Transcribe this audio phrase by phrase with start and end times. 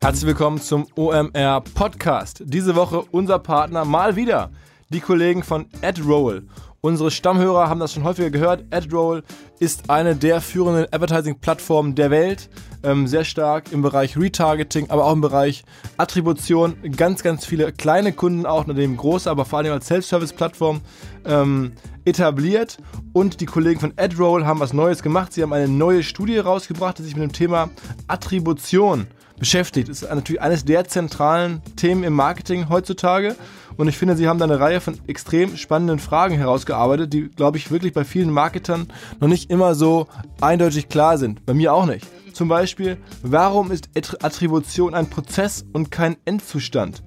[0.00, 2.42] Herzlich willkommen zum OMR Podcast.
[2.44, 4.52] Diese Woche unser Partner mal wieder,
[4.90, 6.46] die Kollegen von AdRoll.
[6.80, 8.64] Unsere Stammhörer haben das schon häufiger gehört.
[8.70, 9.24] AdRoll
[9.58, 12.48] ist eine der führenden Advertising-Plattformen der Welt.
[12.84, 15.64] Ähm, sehr stark im Bereich Retargeting, aber auch im Bereich
[15.96, 16.76] Attribution.
[16.96, 20.80] Ganz, ganz viele kleine Kunden auch, daneben große, aber vor allem als Self-Service-Plattform
[21.26, 21.72] ähm,
[22.04, 22.78] etabliert.
[23.12, 25.32] Und die Kollegen von AdRoll haben was Neues gemacht.
[25.32, 27.70] Sie haben eine neue Studie rausgebracht, die sich mit dem Thema
[28.06, 29.08] Attribution
[29.38, 29.88] beschäftigt.
[29.88, 33.36] Ist natürlich eines der zentralen Themen im Marketing heutzutage.
[33.76, 37.58] Und ich finde, sie haben da eine Reihe von extrem spannenden Fragen herausgearbeitet, die, glaube
[37.58, 38.88] ich, wirklich bei vielen Marketern
[39.20, 40.08] noch nicht immer so
[40.40, 41.46] eindeutig klar sind.
[41.46, 42.06] Bei mir auch nicht.
[42.34, 43.88] Zum Beispiel, warum ist
[44.22, 47.02] Attribution ein Prozess und kein Endzustand?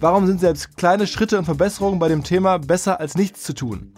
[0.00, 3.92] Warum sind selbst kleine Schritte und Verbesserungen bei dem Thema besser als nichts zu tun?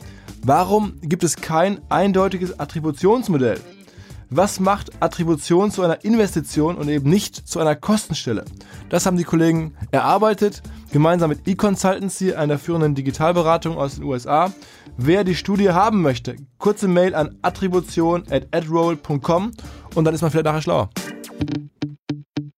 [0.44, 3.60] Warum gibt es kein eindeutiges Attributionsmodell?
[4.34, 8.46] Was macht Attribution zu einer Investition und eben nicht zu einer Kostenstelle?
[8.88, 14.50] Das haben die Kollegen erarbeitet, gemeinsam mit eConsultancy, einer führenden Digitalberatung aus den USA.
[14.96, 19.50] Wer die Studie haben möchte, kurze Mail an attribution@adroll.com
[19.94, 20.88] und dann ist man vielleicht nachher schlauer.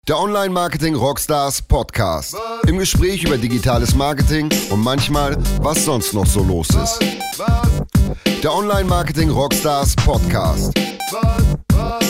[0.07, 2.37] Der Online Marketing Rockstars Podcast.
[2.67, 6.99] Im Gespräch über digitales Marketing und manchmal, was sonst noch so los ist.
[8.43, 10.71] Der Online Marketing Rockstars Podcast.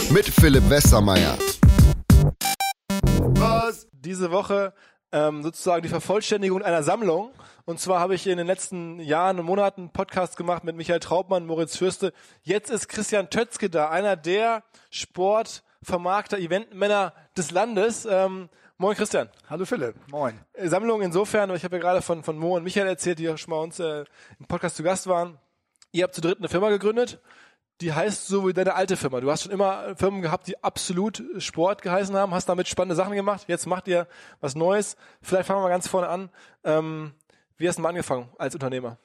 [0.09, 1.37] Mit Philipp Westermeier.
[3.91, 4.73] Diese Woche
[5.11, 7.31] ähm, sozusagen die Vervollständigung einer Sammlung.
[7.65, 11.45] Und zwar habe ich in den letzten Jahren und Monaten Podcasts gemacht mit Michael Traubmann,
[11.45, 12.13] Moritz Fürste.
[12.41, 18.05] Jetzt ist Christian Tötzke da, einer der Sportvermarkter, Eventmänner des Landes.
[18.05, 19.29] Ähm, moin Christian.
[19.49, 20.39] Hallo Philipp, moin.
[20.61, 23.51] Sammlung insofern, ich habe ja gerade von, von Mo und Michael erzählt, die auch schon
[23.51, 24.03] mal uns äh,
[24.39, 25.39] im Podcast zu Gast waren.
[25.91, 27.21] Ihr habt zu dritt eine Firma gegründet
[27.81, 29.19] die heißt so wie deine alte Firma.
[29.19, 33.13] Du hast schon immer Firmen gehabt, die absolut Sport geheißen haben, hast damit spannende Sachen
[33.13, 33.45] gemacht.
[33.47, 34.07] Jetzt macht ihr
[34.41, 34.95] was Neues.
[35.21, 36.29] Vielleicht fangen wir mal ganz vorne an.
[36.63, 37.13] Ähm,
[37.57, 38.97] wie hast du mal angefangen als Unternehmer?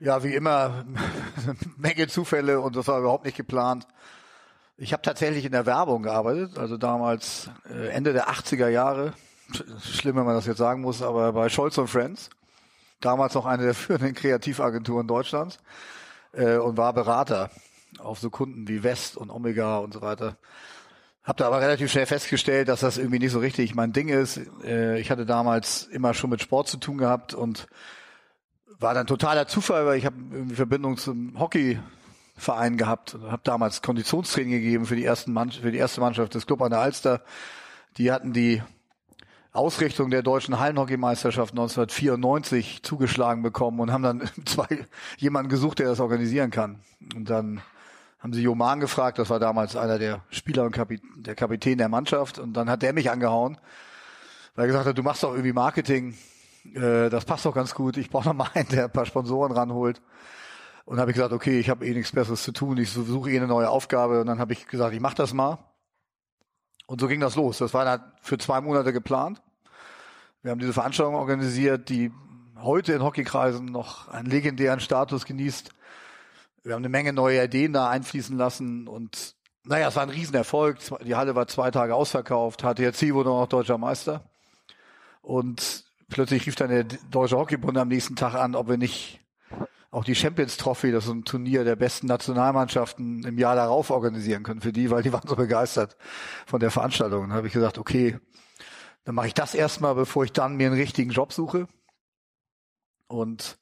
[0.00, 0.84] Ja, wie immer,
[1.76, 3.86] Menge Zufälle und das war überhaupt nicht geplant.
[4.76, 9.12] Ich habe tatsächlich in der Werbung gearbeitet, also damals äh, Ende der 80er Jahre.
[9.82, 12.30] Schlimm, wenn man das jetzt sagen muss, aber bei Scholz und Friends.
[13.00, 15.58] Damals noch eine der führenden Kreativagenturen Deutschlands
[16.32, 17.50] äh, und war Berater
[17.98, 20.36] auf so Kunden wie West und Omega und so weiter.
[21.24, 24.40] Hab da aber relativ schnell festgestellt, dass das irgendwie nicht so richtig mein Ding ist.
[24.62, 27.66] Äh, ich hatte damals immer schon mit Sport zu tun gehabt und
[28.78, 33.80] war dann totaler Zufall, weil ich habe irgendwie Verbindung zum Hockeyverein gehabt und habe damals
[33.80, 37.22] Konditionstraining gegeben für die ersten Mannschaft, für die erste Mannschaft des Club an der Alster.
[37.96, 38.62] Die hatten die
[39.54, 46.00] Ausrichtung der deutschen Hallenhockeymeisterschaft 1994 zugeschlagen bekommen und haben dann zwei jemanden gesucht, der das
[46.00, 46.80] organisieren kann.
[47.14, 47.62] Und dann
[48.24, 51.90] haben sie Joman gefragt, das war damals einer der Spieler und Kapit der Kapitän der
[51.90, 52.38] Mannschaft.
[52.38, 53.58] Und dann hat der mich angehauen,
[54.54, 56.16] weil er gesagt hat, du machst doch irgendwie Marketing,
[56.74, 57.98] äh, das passt doch ganz gut.
[57.98, 60.00] Ich brauche noch mal einen, der ein paar Sponsoren ranholt.
[60.86, 63.36] Und habe ich gesagt, okay, ich habe eh nichts Besseres zu tun, ich suche eh
[63.36, 64.22] eine neue Aufgabe.
[64.22, 65.58] Und dann habe ich gesagt, ich mache das mal.
[66.86, 67.58] Und so ging das los.
[67.58, 69.42] Das war dann für zwei Monate geplant.
[70.40, 72.10] Wir haben diese Veranstaltung organisiert, die
[72.56, 75.74] heute in Hockeykreisen noch einen legendären Status genießt.
[76.64, 80.78] Wir haben eine Menge neue Ideen da einfließen lassen und naja, es war ein Riesenerfolg.
[81.04, 82.62] Die Halle war zwei Tage ausverkauft.
[82.62, 84.24] HTRC wurde auch deutscher Meister.
[85.20, 89.20] Und plötzlich rief dann der Deutsche Hockeybund am nächsten Tag an, ob wir nicht
[89.90, 94.42] auch die Champions Trophy, das ist ein Turnier der besten Nationalmannschaften im Jahr darauf organisieren
[94.42, 95.96] können für die, weil die waren so begeistert
[96.46, 97.24] von der Veranstaltung.
[97.24, 98.18] Und dann habe ich gesagt, okay,
[99.04, 101.68] dann mache ich das erstmal, bevor ich dann mir einen richtigen Job suche.
[103.06, 103.58] Und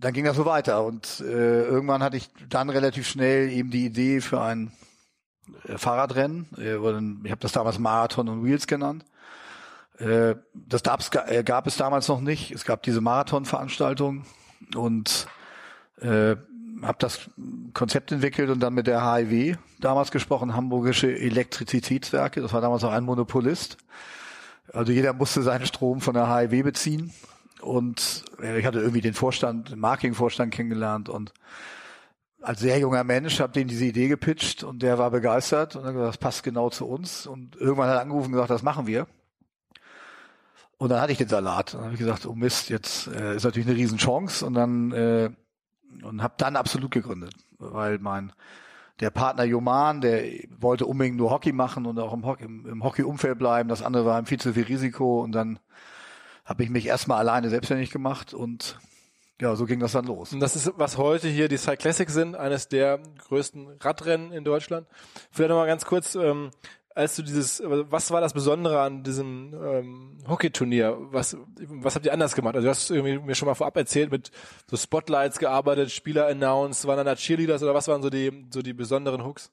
[0.00, 3.84] dann ging das so weiter und äh, irgendwann hatte ich dann relativ schnell eben die
[3.84, 4.72] Idee für ein
[5.66, 6.48] äh, Fahrradrennen.
[6.56, 9.04] Äh, ich habe das damals Marathon und Wheels genannt.
[9.98, 12.50] Äh, das gab's, äh, gab es damals noch nicht.
[12.50, 14.24] Es gab diese Marathon-Veranstaltung
[14.74, 15.26] und
[16.00, 16.36] äh,
[16.82, 17.28] habe das
[17.74, 22.40] Konzept entwickelt und dann mit der HIW damals gesprochen, Hamburgische Elektrizitätswerke.
[22.40, 23.76] Das war damals auch ein Monopolist.
[24.72, 27.12] Also jeder musste seinen Strom von der HIW beziehen
[27.62, 28.24] und
[28.56, 31.32] ich hatte irgendwie den Vorstand, den Marketingvorstand kennengelernt und
[32.42, 35.92] als sehr junger Mensch habe denen diese Idee gepitcht und der war begeistert und hat
[35.92, 37.26] gesagt, das passt genau zu uns.
[37.26, 39.06] Und irgendwann hat er angerufen und gesagt, das machen wir.
[40.78, 41.74] Und dann hatte ich den Salat.
[41.74, 44.44] Und habe gesagt, oh Mist, jetzt äh, ist natürlich eine Riesenchance.
[44.46, 45.30] Und dann äh,
[46.02, 48.32] und habe dann absolut gegründet, weil mein
[49.00, 50.24] der Partner Joman, der
[50.58, 53.68] wollte unbedingt nur Hockey machen und auch im, Hockey, im, im Hockey-Umfeld bleiben.
[53.68, 55.58] Das andere war ihm viel zu viel Risiko und dann
[56.44, 58.78] habe ich mich erstmal alleine selbstständig gemacht und
[59.40, 60.32] ja, so ging das dann los.
[60.32, 64.86] Und das ist, was heute hier die Cyclassics sind, eines der größten Radrennen in Deutschland.
[65.30, 66.50] Vielleicht nochmal ganz kurz, ähm,
[66.94, 70.96] als du dieses, was war das Besondere an diesem ähm, Hockeyturnier?
[71.12, 72.54] Was, was habt ihr anders gemacht?
[72.56, 74.30] Also du hast irgendwie mir schon mal vorab erzählt, mit
[74.68, 78.60] so Spotlights gearbeitet, Spieler announced, waren dann da Cheerleaders oder was waren so die, so
[78.60, 79.50] die besonderen Hooks?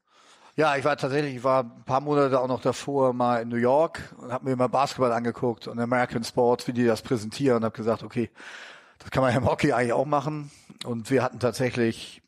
[0.57, 3.57] Ja, ich war tatsächlich, ich war ein paar Monate auch noch davor mal in New
[3.57, 7.63] York und habe mir mal Basketball angeguckt und American Sports, wie die das präsentieren und
[7.63, 8.31] habe gesagt, okay,
[8.97, 10.49] das kann man ja im Hockey eigentlich auch machen.
[10.83, 12.23] Und wir hatten tatsächlich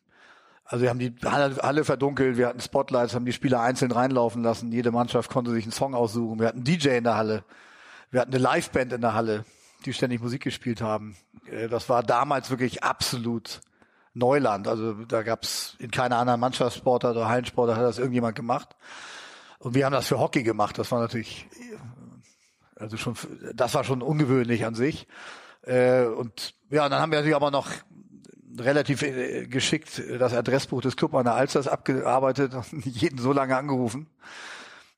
[0.64, 4.70] also wir haben die Halle verdunkelt, wir hatten Spotlights, haben die Spieler einzeln reinlaufen lassen.
[4.70, 6.38] Jede Mannschaft konnte sich einen Song aussuchen.
[6.38, 7.42] Wir hatten DJ in der Halle.
[8.12, 9.44] Wir hatten eine Liveband in der Halle,
[9.84, 11.16] die ständig Musik gespielt haben.
[11.50, 13.60] Äh, das war damals wirklich absolut
[14.14, 14.68] Neuland.
[14.68, 18.76] Also da gab's in keiner anderen Mannschaftssportart oder Hallensportart hat das irgendjemand gemacht.
[19.58, 20.78] Und wir haben das für Hockey gemacht.
[20.78, 21.48] Das war natürlich,
[22.76, 23.14] also schon,
[23.54, 25.06] das war schon ungewöhnlich an sich.
[25.62, 27.68] Äh, und ja, dann haben wir natürlich aber noch
[28.58, 33.56] relativ äh, geschickt das Adressbuch des Club an der Alsters abgearbeitet und jeden so lange
[33.56, 34.08] angerufen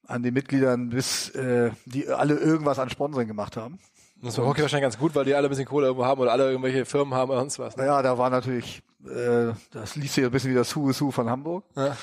[0.06, 3.78] an den Mitgliedern, bis äh, die alle irgendwas an Sponsoring gemacht haben.
[4.22, 6.30] Das war Hockey wahrscheinlich ganz gut, weil die alle ein bisschen Kohle irgendwo haben oder
[6.30, 7.76] alle irgendwelche Firmen haben oder sonst was.
[7.76, 7.86] Ne?
[7.86, 11.10] Ja, da war natürlich, äh, das liest sich ein bisschen wie das Who is Who
[11.10, 11.64] von Hamburg.
[11.74, 11.96] Ja.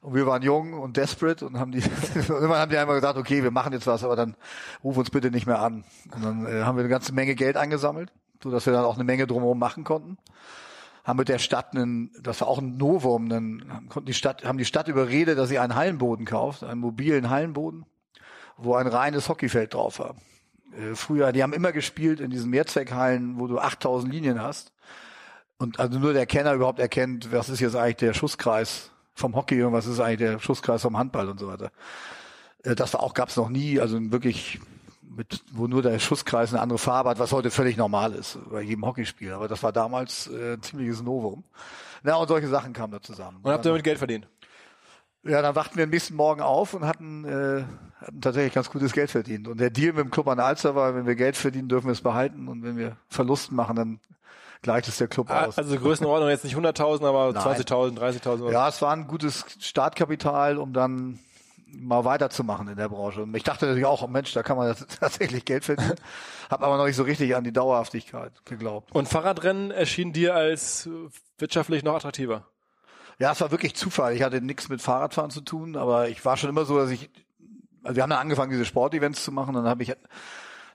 [0.00, 1.82] Und wir waren jung und desperate und haben die,
[2.14, 4.36] irgendwann haben die einmal gesagt, okay, wir machen jetzt was, aber dann
[4.82, 5.84] ruf uns bitte nicht mehr an.
[6.14, 8.10] Und dann äh, haben wir eine ganze Menge Geld eingesammelt,
[8.42, 10.16] so dass wir dann auch eine Menge drumherum machen konnten
[11.06, 14.58] haben mit der Stadt einen, das war auch ein Novum, dann konnten die Stadt, haben
[14.58, 17.86] die Stadt überredet, dass sie einen Hallenboden kauft, einen mobilen Hallenboden,
[18.56, 20.16] wo ein reines Hockeyfeld drauf war.
[20.76, 24.72] Äh, früher, die haben immer gespielt in diesen Mehrzweckhallen, wo du 8000 Linien hast.
[25.58, 29.62] Und also nur der Kenner überhaupt erkennt, was ist jetzt eigentlich der Schusskreis vom Hockey
[29.62, 31.70] und was ist eigentlich der Schusskreis vom Handball und so weiter.
[32.62, 34.60] Äh, das war auch, gab's noch nie, also wirklich
[35.02, 38.60] mit, wo nur der Schusskreis eine andere Farbe hat, was heute völlig normal ist bei
[38.60, 39.32] jedem Hockeyspiel.
[39.32, 41.44] Aber das war damals äh, ein ziemliches Novum.
[42.02, 43.38] Na, und solche Sachen kamen da zusammen.
[43.42, 44.28] Und habt ihr damit Geld verdient?
[45.24, 47.64] Ja, dann wachten wir am nächsten Morgen auf und hatten, äh,
[48.00, 49.48] hatten tatsächlich ganz gutes Geld verdient.
[49.48, 51.86] Und der Deal mit dem Club an der Alster war, wenn wir Geld verdienen, dürfen
[51.86, 52.48] wir es behalten.
[52.48, 54.00] Und wenn wir Verlusten machen, dann
[54.62, 55.58] gleicht es der Club ah, aus.
[55.58, 58.52] Also Größenordnung jetzt nicht 100.000, aber 20.000, 30.000.
[58.52, 61.18] Ja, es war ein gutes Startkapital, um dann
[61.66, 63.22] mal weiterzumachen in der Branche.
[63.22, 65.96] Und ich dachte natürlich auch, oh Mensch, da kann man tatsächlich Geld verdienen.
[66.50, 68.92] Hab aber noch nicht so richtig an die Dauerhaftigkeit geglaubt.
[68.92, 70.88] Und Fahrradrennen erschien dir als
[71.38, 72.46] wirtschaftlich noch attraktiver?
[73.18, 74.14] Ja, es war wirklich Zufall.
[74.14, 77.10] Ich hatte nichts mit Fahrradfahren zu tun, aber ich war schon immer so, dass ich,
[77.82, 79.94] also wir haben dann angefangen, diese Sportevents zu machen, dann habe ich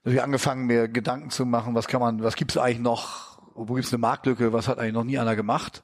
[0.03, 3.93] natürlich angefangen, mir Gedanken zu machen, was kann man, was gibt's eigentlich noch, wo gibt's
[3.93, 5.83] eine Marktlücke, was hat eigentlich noch nie einer gemacht.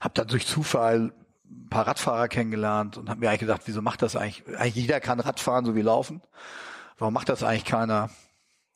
[0.00, 1.14] Hab dann durch Zufall
[1.48, 4.46] ein paar Radfahrer kennengelernt und habe mir eigentlich gedacht, wieso macht das eigentlich?
[4.58, 6.20] Eigentlich jeder kann Radfahren, so wie laufen.
[6.98, 8.10] Warum macht das eigentlich keiner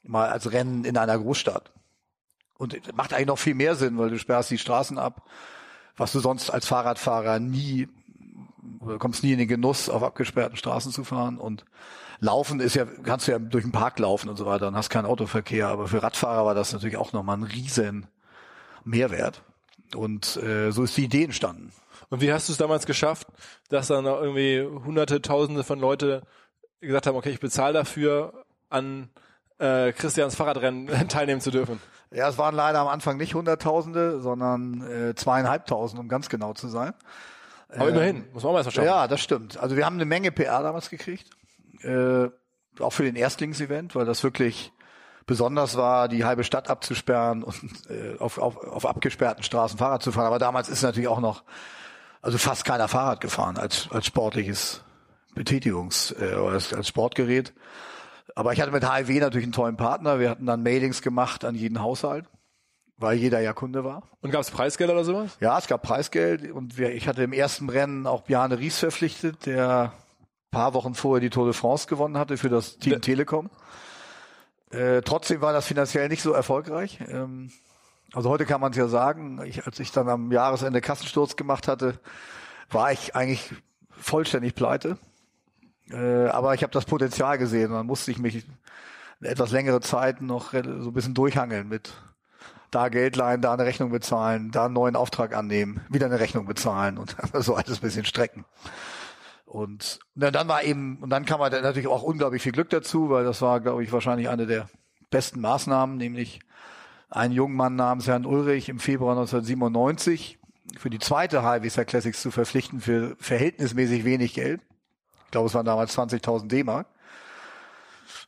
[0.03, 1.73] mal als Rennen in einer Großstadt?
[2.57, 5.29] Und macht eigentlich noch viel mehr Sinn, weil du sperrst die Straßen ab,
[5.99, 7.89] was du sonst als Fahrradfahrer nie
[8.81, 11.39] oder kommst nie in den Genuss, auf abgesperrten Straßen zu fahren.
[11.39, 11.65] Und
[12.21, 14.91] Laufen ist ja, kannst du ja durch den Park laufen und so weiter und hast
[14.91, 15.69] keinen Autoverkehr.
[15.69, 18.07] Aber für Radfahrer war das natürlich auch nochmal ein riesen
[18.85, 19.43] Mehrwert.
[19.95, 21.73] Und äh, so ist die Idee entstanden.
[22.11, 23.29] Und wie hast du es damals geschafft,
[23.69, 26.23] dass dann irgendwie hunderte, tausende von Leute
[26.81, 29.11] gesagt haben, okay, ich bezahle dafür, an
[29.59, 31.81] äh, Christians Fahrradrennen teilnehmen zu dürfen?
[32.11, 36.69] Ja, es waren leider am Anfang nicht Hunderttausende, sondern äh, zweieinhalbtausend, um ganz genau zu
[36.69, 36.95] sein.
[37.69, 38.85] Aber ähm, immerhin, muss man auch mal erst schauen.
[38.85, 39.59] Ja, das stimmt.
[39.59, 41.29] Also wir haben eine Menge PR damals gekriegt,
[41.83, 42.29] äh,
[42.81, 44.73] auch für den Erstlingsevent, weil das wirklich
[45.27, 50.13] besonders war, die halbe Stadt abzusperren und äh, auf, auf, auf abgesperrten Straßen Fahrrad zu
[50.13, 50.27] fahren.
[50.27, 51.45] Aber damals ist natürlich auch noch
[52.23, 54.83] also fast keiner Fahrrad gefahren als, als sportliches
[55.37, 57.53] Betätigungs- äh, oder als, als Sportgerät.
[58.35, 60.19] Aber ich hatte mit HIW natürlich einen tollen Partner.
[60.21, 62.27] Wir hatten dann Mailings gemacht an jeden Haushalt,
[62.97, 64.03] weil jeder ja Kunde war.
[64.21, 65.37] Und gab es Preisgeld oder sowas?
[65.41, 69.47] Ja, es gab Preisgeld und wir, ich hatte im ersten Rennen auch Bjarne Ries verpflichtet,
[69.47, 69.93] der
[70.51, 73.51] paar Wochen vorher die Tour de France gewonnen hatte für das Team Telekom.
[74.71, 76.99] Äh, trotzdem war das finanziell nicht so erfolgreich.
[77.09, 77.51] Ähm,
[78.13, 81.69] also heute kann man es ja sagen, ich, als ich dann am Jahresende Kassensturz gemacht
[81.69, 82.01] hatte,
[82.71, 83.51] war ich eigentlich
[83.91, 84.99] vollständig pleite.
[85.91, 87.73] Äh, aber ich habe das Potenzial gesehen.
[87.73, 88.47] Dann musste ich mich
[89.21, 91.93] etwas längere Zeit noch so ein bisschen durchhangeln mit
[92.71, 96.47] da Geld leihen, da eine Rechnung bezahlen, da einen neuen Auftrag annehmen, wieder eine Rechnung
[96.47, 98.45] bezahlen und so alles ein bisschen strecken.
[99.47, 103.09] Und na, dann war eben, und dann kam halt natürlich auch unglaublich viel Glück dazu,
[103.09, 104.69] weil das war, glaube ich, wahrscheinlich eine der
[105.11, 106.41] besten Maßnahmen, nämlich
[107.09, 110.39] einen jungen Mann namens Herrn Ulrich im Februar 1997
[110.77, 114.61] für die zweite Highwaysar Classics zu verpflichten für verhältnismäßig wenig Geld.
[115.29, 116.87] Ich glaube, es waren damals 20.000 D-Mark.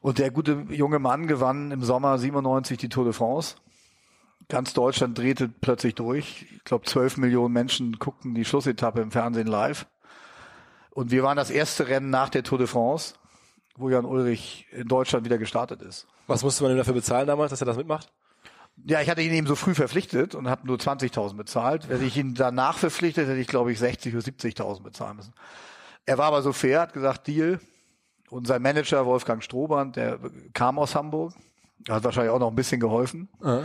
[0.02, 3.56] Und der gute junge Mann gewann im Sommer 97 die Tour de France.
[4.48, 6.46] Ganz Deutschland drehte plötzlich durch.
[6.54, 9.86] Ich glaube, 12 Millionen Menschen guckten die Schlussetappe im Fernsehen live.
[10.90, 13.14] Und wir waren das erste Rennen nach der Tour de France.
[13.76, 16.06] wo Jan Ulrich in Deutschland wieder gestartet ist.
[16.26, 18.12] Was musste man ihm dafür bezahlen damals, dass er das mitmacht?
[18.84, 21.88] Ja, ich hatte ihn eben so früh verpflichtet und habe nur 20.000 bezahlt.
[21.88, 25.32] Hätte ich ihn danach verpflichtet, hätte ich, glaube ich, 60 oder 70.000 bezahlen müssen.
[26.10, 27.60] Er war aber so fair, hat gesagt, Deal.
[28.30, 30.18] Und sein Manager Wolfgang Strohband, der
[30.54, 31.34] kam aus Hamburg,
[31.88, 33.62] hat wahrscheinlich auch noch ein bisschen geholfen, Ja.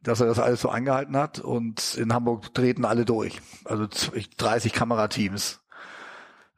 [0.00, 1.40] dass er das alles so eingehalten hat.
[1.40, 3.40] Und in Hamburg treten alle durch.
[3.64, 3.88] Also
[4.36, 5.60] 30 Kamerateams.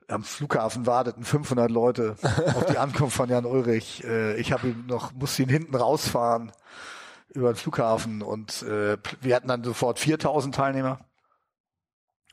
[0.09, 2.17] Am Flughafen warteten 500 Leute
[2.55, 4.05] auf die Ankunft von Jan Ulrich.
[4.05, 6.53] Äh, Ich habe ihn noch, musste ihn hinten rausfahren
[7.31, 11.01] über den Flughafen und äh, wir hatten dann sofort 4000 Teilnehmer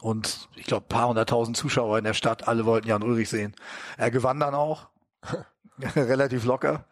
[0.01, 2.47] und ich glaube paar hunderttausend Zuschauer in der Stadt.
[2.47, 3.55] Alle wollten Jan Ulrich sehen.
[3.97, 4.89] Er gewann dann auch
[5.95, 6.85] relativ locker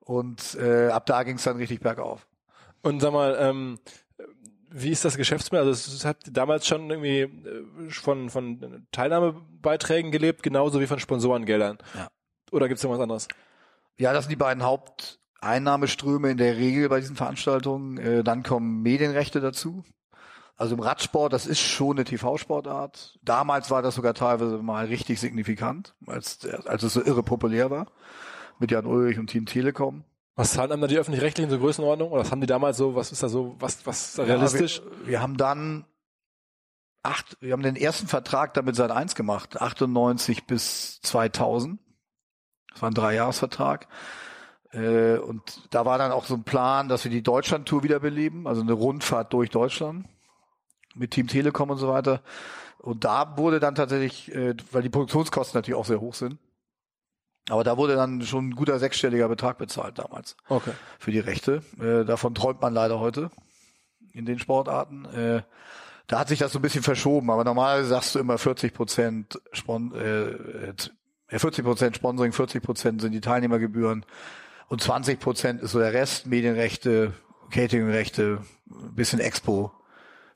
[0.00, 2.26] und äh, ab da ging es dann richtig bergauf.
[2.82, 3.78] Und sag mal, ähm,
[4.70, 5.66] wie ist das Geschäftsmodell?
[5.66, 11.00] Also es habt ihr damals schon irgendwie äh, von, von Teilnahmebeiträgen gelebt, genauso wie von
[11.00, 11.78] Sponsorengeldern?
[11.94, 12.08] Ja.
[12.52, 13.28] Oder gibt es noch was anderes?
[13.98, 17.98] Ja, das sind die beiden Haupteinnahmeströme in der Regel bei diesen Veranstaltungen.
[17.98, 19.82] Äh, dann kommen Medienrechte dazu.
[20.56, 23.18] Also im Radsport, das ist schon eine TV-Sportart.
[23.22, 27.88] Damals war das sogar teilweise mal richtig signifikant, als, als es so irre populär war.
[28.58, 30.04] Mit Jan Ulrich und Team Telekom.
[30.34, 32.10] Was zahlen einem da die öffentlich-rechtlichen so Größenordnung?
[32.10, 34.78] Oder was haben die damals so, was ist da so, was, was ist da realistisch?
[34.78, 35.84] Ja, wir, wir haben dann
[37.02, 41.78] acht, wir haben den ersten Vertrag damit seit eins gemacht, 98 bis 2000.
[42.72, 43.88] Das war ein Dreijahresvertrag.
[44.72, 48.62] Äh, und da war dann auch so ein Plan, dass wir die Deutschland-Tour wiederbeleben, also
[48.62, 50.06] eine Rundfahrt durch Deutschland
[50.96, 52.22] mit Team Telekom und so weiter.
[52.78, 56.38] Und da wurde dann tatsächlich, äh, weil die Produktionskosten natürlich auch sehr hoch sind,
[57.48, 60.72] aber da wurde dann schon ein guter sechsstelliger Betrag bezahlt damals Okay.
[60.98, 61.62] für die Rechte.
[61.80, 63.30] Äh, davon träumt man leider heute
[64.12, 65.04] in den Sportarten.
[65.06, 65.42] Äh,
[66.08, 69.40] da hat sich das so ein bisschen verschoben, aber normalerweise sagst du immer 40 Prozent
[69.52, 70.30] Spon äh,
[71.28, 74.04] äh, 40 Prozent Sponsoring, 40 Prozent sind die Teilnehmergebühren
[74.68, 77.12] und 20 Prozent ist so der Rest, Medienrechte,
[77.50, 78.38] Cateringrechte,
[78.70, 79.72] ein bisschen Expo.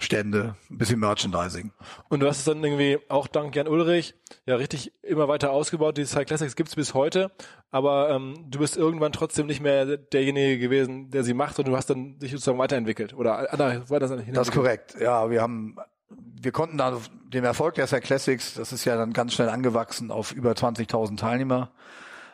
[0.03, 1.73] Stände, ein bisschen Merchandising.
[2.09, 4.15] Und du hast es dann irgendwie auch dank Jan Ulrich
[4.47, 5.99] ja richtig immer weiter ausgebaut.
[5.99, 7.31] Die Cycle Classics gibt's bis heute,
[7.71, 11.77] aber ähm, du bist irgendwann trotzdem nicht mehr derjenige gewesen, der sie macht und du
[11.77, 13.15] hast dann dich sozusagen weiterentwickelt.
[13.15, 14.97] Oder äh, weiter Das ist korrekt.
[14.99, 15.77] Ja, wir haben,
[16.09, 20.11] wir konnten dann dem Erfolg der Sir Classics, das ist ja dann ganz schnell angewachsen
[20.11, 21.71] auf über 20.000 Teilnehmer.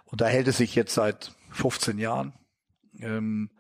[0.04, 2.32] Und da hält es sich jetzt seit 15 Jahren.
[3.00, 3.50] Ähm,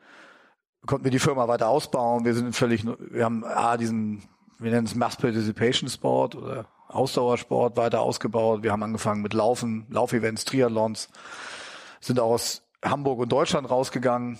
[0.84, 2.24] konnten wir die Firma weiter ausbauen.
[2.24, 4.22] Wir sind völlig, wir haben A, diesen,
[4.58, 8.62] wir nennen es Mass Participation Sport oder Ausdauersport weiter ausgebaut.
[8.62, 11.08] Wir haben angefangen mit Laufen, Laufevents, Triathlons,
[12.00, 14.38] sind auch aus Hamburg und Deutschland rausgegangen,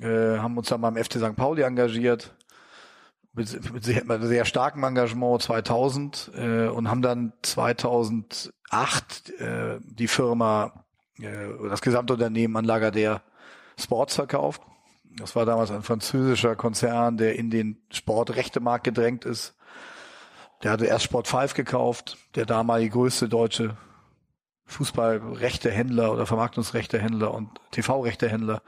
[0.00, 1.36] äh, haben uns dann beim FC St.
[1.36, 2.34] Pauli engagiert
[3.32, 10.08] mit, mit sehr, mit sehr starkem Engagement 2000 äh, und haben dann 2008 äh, die
[10.08, 10.84] Firma,
[11.18, 11.28] äh,
[11.68, 13.20] das gesamte Unternehmen an Lagardère
[13.78, 14.62] Sports verkauft.
[15.16, 19.54] Das war damals ein französischer Konzern, der in den Sportrechtemarkt gedrängt ist.
[20.62, 23.76] Der hatte erst Sport 5 gekauft, der damalige größte deutsche
[24.66, 28.62] Fußballrechtehändler oder Vermarktungsrechtehändler und TV-Rechtehändler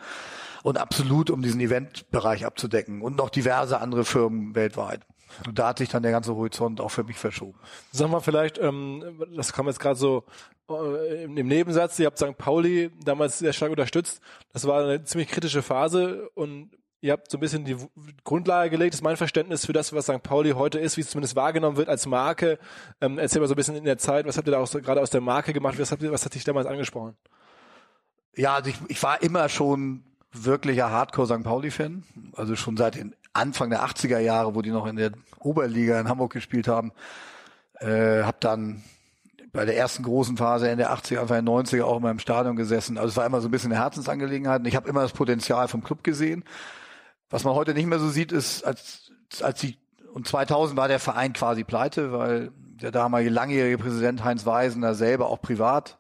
[0.63, 5.03] und absolut um diesen Eventbereich abzudecken und noch diverse andere Firmen weltweit.
[5.47, 7.59] Und da hat sich dann der ganze Horizont auch für mich verschoben.
[7.91, 10.25] Sag mal vielleicht, ähm, das kam jetzt gerade so
[10.71, 12.37] äh, im Nebensatz, ihr habt St.
[12.39, 14.21] Pauli damals sehr stark unterstützt.
[14.53, 16.71] Das war eine ziemlich kritische Phase und
[17.01, 17.77] ihr habt so ein bisschen die
[18.25, 20.23] Grundlage gelegt, das ist mein Verständnis für das, was St.
[20.23, 22.59] Pauli heute ist, wie es zumindest wahrgenommen wird als Marke.
[23.01, 24.81] Ähm, erzähl mal so ein bisschen in der Zeit, was habt ihr da auch so,
[24.81, 27.17] gerade aus der Marke gemacht, was, habt ihr, was hat dich damals angesprochen?
[28.35, 31.45] Ja, also ich, ich war immer schon wirklicher Hardcore St.
[31.45, 32.05] Pauli-Fan.
[32.35, 36.09] Also schon seit den Anfang der 80er Jahre, wo die noch in der Oberliga in
[36.09, 36.93] Hamburg gespielt haben.
[37.81, 38.83] Äh, hab dann
[39.53, 42.57] bei der ersten großen Phase in der 80er, Anfang der 90er auch immer im Stadion
[42.57, 42.97] gesessen.
[42.97, 44.61] Also es war immer so ein bisschen eine Herzensangelegenheit.
[44.61, 46.45] Und ich habe immer das Potenzial vom Club gesehen.
[47.31, 49.79] Was man heute nicht mehr so sieht, ist, als, als die,
[50.13, 55.29] und 2000 war der Verein quasi pleite, weil der damalige langjährige Präsident Heinz Weisener selber
[55.29, 55.99] auch privat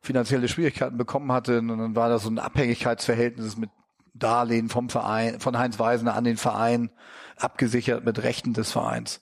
[0.00, 1.58] finanzielle Schwierigkeiten bekommen hatte.
[1.58, 3.70] Und dann war das so ein Abhängigkeitsverhältnis mit
[4.14, 6.90] Darlehen vom Verein, von Heinz Weisener an den Verein,
[7.36, 9.20] abgesichert mit Rechten des Vereins.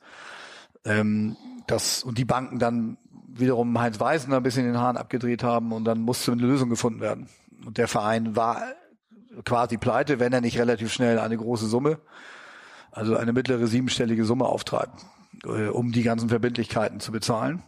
[0.85, 5.73] Ähm, das, und die Banken dann wiederum Heinz Weisener ein bisschen den Hahn abgedreht haben
[5.73, 7.29] und dann musste eine Lösung gefunden werden.
[7.65, 8.63] Und der Verein war
[9.45, 11.99] quasi pleite, wenn er nicht relativ schnell eine große Summe,
[12.91, 15.07] also eine mittlere siebenstellige Summe auftreibt,
[15.45, 17.63] äh, um die ganzen Verbindlichkeiten zu bezahlen.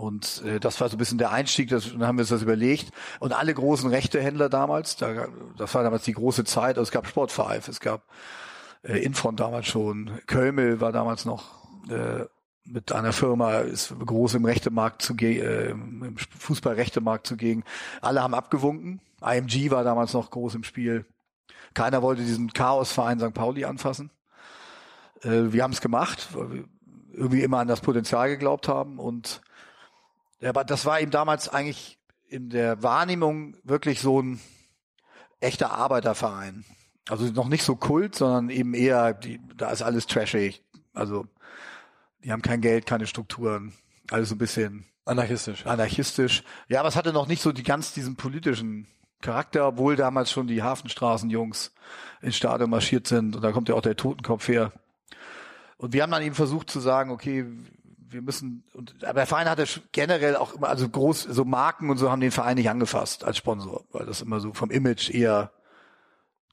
[0.00, 2.42] Und äh, das war so ein bisschen der Einstieg, das, dann haben wir uns das
[2.42, 2.90] überlegt.
[3.18, 5.28] Und alle großen Rechtehändler damals, da,
[5.58, 8.02] das war damals die große Zeit, also es gab Sport 5, es gab
[8.82, 12.24] äh, Infront damals schon, Kölmel war damals noch, äh,
[12.64, 17.64] mit einer Firma ist groß im Rechtemarkt zu äh, im Fußballrechtemarkt zugegen.
[18.00, 19.00] Alle haben abgewunken.
[19.22, 21.04] IMG war damals noch groß im Spiel.
[21.74, 23.34] Keiner wollte diesen Chaosverein St.
[23.34, 24.10] Pauli anfassen.
[25.22, 26.64] Äh, wir haben es gemacht, weil wir
[27.12, 29.40] irgendwie immer an das Potenzial geglaubt haben und
[30.42, 34.40] aber das war ihm damals eigentlich in der Wahrnehmung wirklich so ein
[35.40, 36.64] echter Arbeiterverein.
[37.08, 40.62] Also noch nicht so Kult, sondern eben eher, die, da ist alles trashig.
[40.92, 41.26] Also
[42.22, 43.72] die haben kein Geld, keine Strukturen,
[44.10, 45.66] alles so ein bisschen anarchistisch.
[45.66, 46.44] Anarchistisch.
[46.68, 48.86] Ja, aber es hatte noch nicht so die ganz diesen politischen
[49.20, 51.72] Charakter, obwohl damals schon die Hafenstraßenjungs
[52.22, 54.72] ins Stadion marschiert sind und da kommt ja auch der Totenkopf her.
[55.76, 57.46] Und wir haben dann eben versucht zu sagen, okay,
[58.10, 61.96] wir müssen, und, aber der Verein hatte generell auch immer, also groß, so Marken und
[61.98, 65.52] so haben den Verein nicht angefasst als Sponsor, weil das immer so vom Image eher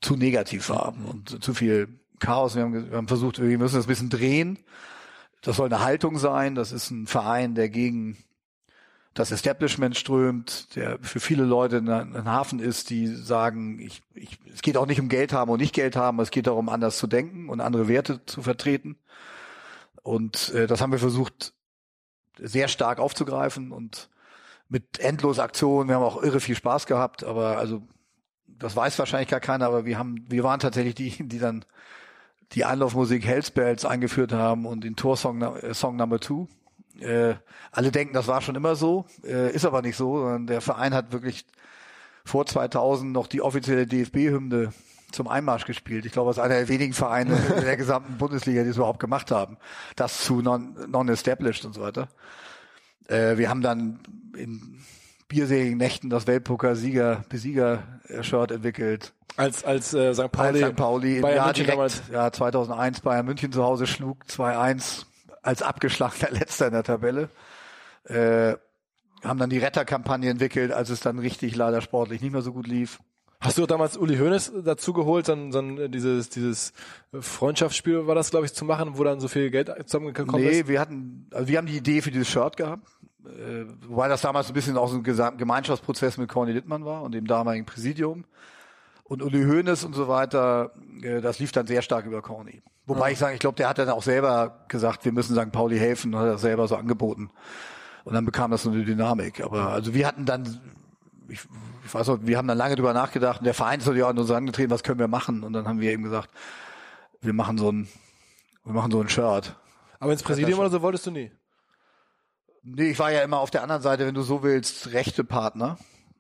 [0.02, 2.56] zu negativ war und zu viel Chaos.
[2.56, 4.60] Wir haben, wir haben versucht, wir müssen das ein bisschen drehen.
[5.42, 6.56] Das soll eine Haltung sein.
[6.56, 8.18] Das ist ein Verein, der gegen
[9.14, 14.62] das Establishment strömt, der für viele Leute ein Hafen ist, die sagen, ich, ich, es
[14.62, 17.08] geht auch nicht um Geld haben und nicht Geld haben, es geht darum, anders zu
[17.08, 18.98] denken und andere Werte zu vertreten.
[20.08, 21.54] Und äh, das haben wir versucht,
[22.40, 24.10] sehr stark aufzugreifen und
[24.70, 25.90] mit endlos Aktionen.
[25.90, 27.82] Wir haben auch irre viel Spaß gehabt, aber also
[28.48, 31.66] das weiß wahrscheinlich gar keiner, aber wir haben, wir waren tatsächlich die, die dann
[32.54, 36.48] die Einlaufmusik Hells Bells eingeführt haben und den Torsong äh, Song Number Two.
[37.02, 37.36] Äh,
[37.74, 40.94] alle denken, das war schon immer so, äh, ist aber nicht so, sondern der Verein
[40.94, 41.46] hat wirklich
[42.24, 44.72] vor 2000 noch die offizielle DFB-Hymne
[45.12, 46.06] zum Einmarsch gespielt.
[46.06, 49.32] Ich glaube, ist einer der wenigen Vereine in der gesamten Bundesliga, die es überhaupt gemacht
[49.32, 49.58] haben.
[49.96, 52.10] Das zu non-established non und so weiter.
[53.08, 54.00] Äh, wir haben dann
[54.36, 54.84] in
[55.28, 59.14] bierseligen Nächten das Weltpokal-Sieger, Besieger-Shirt entwickelt.
[59.36, 60.32] Als, als äh, St.
[60.32, 60.76] Pauli, als St.
[60.76, 62.02] Pauli Bayern Jahr direkt, damals.
[62.12, 65.06] ja, 2001 Bayern München zu Hause schlug 2-1
[65.44, 67.30] als abgeschlagener Letzter in der Tabelle.
[68.06, 68.56] Äh,
[69.24, 72.68] haben dann die Retterkampagne entwickelt, als es dann richtig leider sportlich nicht mehr so gut
[72.68, 73.00] lief.
[73.40, 76.74] Hast du damals Uli Hoeneß dazu geholt, dann, dann dieses, dieses
[77.14, 80.66] Freundschaftsspiel war das, glaube ich, zu machen, wo dann so viel Geld zusammengekommen nee, ist?
[80.66, 82.88] Nee, wir hatten, also wir haben die Idee für dieses Shirt gehabt,
[83.26, 87.14] äh, wobei das damals ein bisschen auch so ein Gemeinschaftsprozess mit Corny Littmann war und
[87.14, 88.26] dem damaligen Präsidium.
[89.04, 90.72] Und Uli Hoeneß und so weiter,
[91.04, 92.64] äh, das lief dann sehr stark über Corny.
[92.88, 93.14] Wobei ja.
[93.14, 95.52] ich sage, ich glaube, der hat dann auch selber gesagt, wir müssen St.
[95.52, 97.30] Pauli helfen und hat das selber so angeboten.
[98.04, 99.44] Und dann bekam das so eine Dynamik.
[99.44, 100.60] Aber also wir hatten dann
[101.30, 101.42] ich,
[101.86, 104.10] ich weiß auch, wir haben dann lange drüber nachgedacht und der Verein ist natürlich auch
[104.10, 105.44] an uns angetreten, was können wir machen?
[105.44, 106.30] Und dann haben wir eben gesagt,
[107.22, 107.88] wir machen so ein,
[108.64, 109.56] wir machen so ein Shirt.
[110.00, 111.32] Aber ins Präsidium oder so wolltest du nie?
[112.64, 115.78] Nee, ich war ja immer auf der anderen Seite, wenn du so willst, rechte Partner.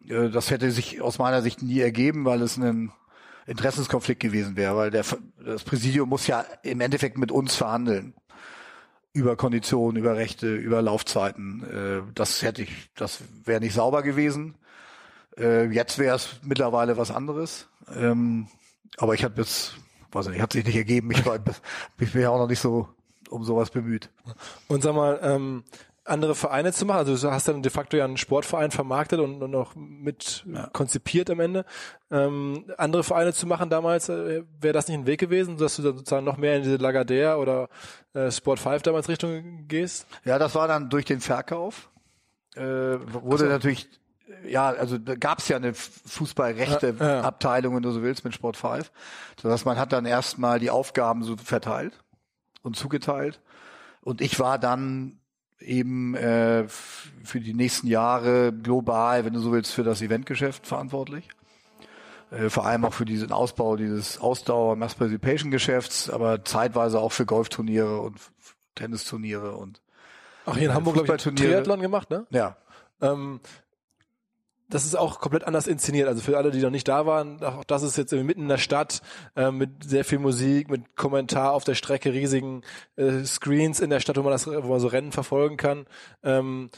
[0.08, 2.91] Äh, das hätte sich aus meiner Sicht nie ergeben, weil es ein
[3.46, 5.06] Interessenskonflikt gewesen wäre, weil der,
[5.43, 8.13] das Präsidium muss ja im Endeffekt mit uns verhandeln.
[9.13, 11.63] Über Konditionen, über Rechte, über Laufzeiten.
[11.63, 14.56] Äh, das hätte ich, das wäre nicht sauber gewesen.
[15.38, 17.67] Äh, jetzt wäre es mittlerweile was anderes.
[17.95, 18.47] Ähm,
[18.97, 19.73] aber ich habe bis,
[20.12, 21.12] weiß nicht, hat sich nicht ergeben.
[21.12, 21.39] Ich war,
[22.00, 22.89] ich bin ja auch noch nicht so
[23.30, 24.10] um sowas bemüht.
[24.67, 25.63] Und sag mal, ähm,
[26.08, 27.00] andere Vereine zu machen.
[27.00, 30.67] Also du hast dann de facto ja einen Sportverein vermarktet und, und auch mit ja.
[30.67, 31.65] konzipiert am Ende.
[32.10, 35.82] Ähm, andere Vereine zu machen damals, äh, wäre das nicht ein Weg gewesen, dass du
[35.82, 37.69] dann sozusagen noch mehr in diese Lagardère oder
[38.13, 40.08] äh, Sport 5 damals Richtung gehst?
[40.23, 41.89] Ja, das war dann durch den Verkauf.
[42.56, 43.50] Äh, wurde so.
[43.50, 43.89] natürlich
[44.46, 47.22] ja, also da gab es ja eine Fußballrechte ja, ja.
[47.22, 48.92] Abteilung, wenn du so willst, mit Sport 5.
[49.42, 52.04] So dass man hat dann erstmal die Aufgaben so verteilt
[52.62, 53.42] und zugeteilt.
[54.02, 55.20] Und ich war dann
[55.60, 61.28] eben äh, für die nächsten Jahre global, wenn du so willst, für das Eventgeschäft verantwortlich.
[62.32, 67.12] Äh, vor allem auch für diesen Ausbau dieses Ausdauer Mass Participation Geschäfts, aber zeitweise auch
[67.12, 68.20] für Golfturniere und
[68.76, 69.82] Tennisturniere und
[70.46, 72.26] Ach, hier in Hamburg, glaube ich, Triathlon gemacht, ne?
[72.30, 72.56] Ja.
[73.02, 73.42] Ähm,
[74.69, 76.08] das ist auch komplett anders inszeniert.
[76.08, 78.58] Also für alle, die noch nicht da waren, auch das ist jetzt mitten in der
[78.58, 79.01] Stadt
[79.36, 82.63] äh, mit sehr viel Musik, mit Kommentar auf der Strecke, riesigen
[82.95, 85.86] äh, Screens in der Stadt, wo man das, wo man so Rennen verfolgen kann.
[86.23, 86.69] Ähm,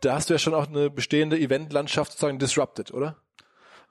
[0.00, 3.16] da hast du ja schon auch eine bestehende Eventlandschaft sozusagen disrupted, oder?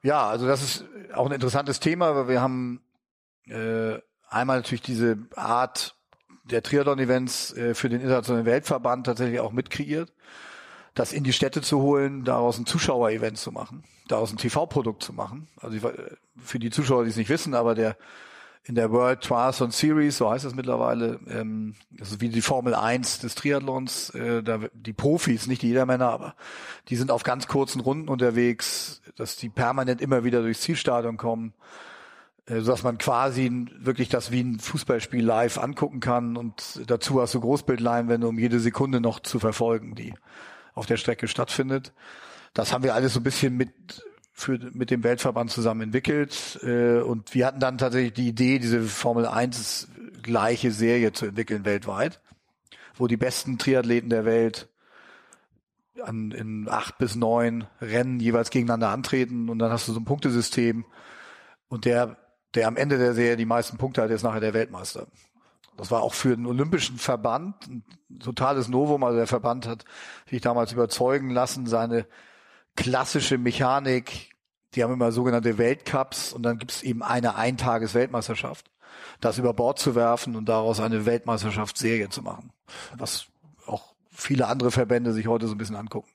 [0.02, 2.82] Ja, also das ist auch ein interessantes Thema, weil wir haben
[3.48, 5.96] äh, einmal natürlich diese Art
[6.44, 10.12] der Triathlon-Events äh, für den internationalen Weltverband tatsächlich auch mitkreiert
[10.96, 15.14] das in die Städte zu holen, daraus ein Zuschauerevent zu machen, daraus ein TV-Produkt zu
[15.14, 15.48] machen.
[15.62, 15.78] Also
[16.38, 17.98] für die Zuschauer, die es nicht wissen, aber der
[18.68, 22.74] in der World Triathlon Series, so heißt es mittlerweile, ähm, das ist wie die Formel
[22.74, 26.36] 1 des Triathlons, äh, da, die Profis, nicht die Jedermänner, aber
[26.90, 31.54] die sind auf ganz kurzen Runden unterwegs, dass die permanent immer wieder durchs Zielstadion kommen.
[32.48, 37.34] äh, sodass man quasi wirklich das wie ein Fußballspiel live angucken kann und dazu hast
[37.34, 40.14] du Großbildleinwände, um jede Sekunde noch zu verfolgen, die
[40.76, 41.94] auf der Strecke stattfindet.
[42.54, 43.72] Das haben wir alles so ein bisschen mit
[44.38, 48.82] für, mit dem Weltverband zusammen entwickelt äh, und wir hatten dann tatsächlich die Idee, diese
[48.84, 49.88] Formel 1
[50.22, 52.20] gleiche Serie zu entwickeln weltweit,
[52.96, 54.68] wo die besten Triathleten der Welt
[56.04, 60.06] an, in acht bis neun Rennen jeweils gegeneinander antreten und dann hast du so ein
[60.06, 60.84] Punktesystem
[61.70, 62.18] und der,
[62.56, 65.08] der am Ende der Serie die meisten Punkte hat, ist nachher der Weltmeister.
[65.78, 67.84] Das war auch für den Olympischen Verband ein
[68.20, 69.04] totales Novum.
[69.04, 69.86] Also der Verband hat
[70.30, 72.06] sich damals überzeugen lassen, seine
[72.76, 74.36] klassische Mechanik,
[74.74, 78.70] die haben immer sogenannte Weltcups und dann gibt es eben eine Eintages-Weltmeisterschaft,
[79.22, 82.52] das über Bord zu werfen und daraus eine Weltmeisterschaftsserie zu machen.
[82.98, 83.28] Was
[83.66, 86.10] auch viele andere Verbände sich heute so ein bisschen angucken.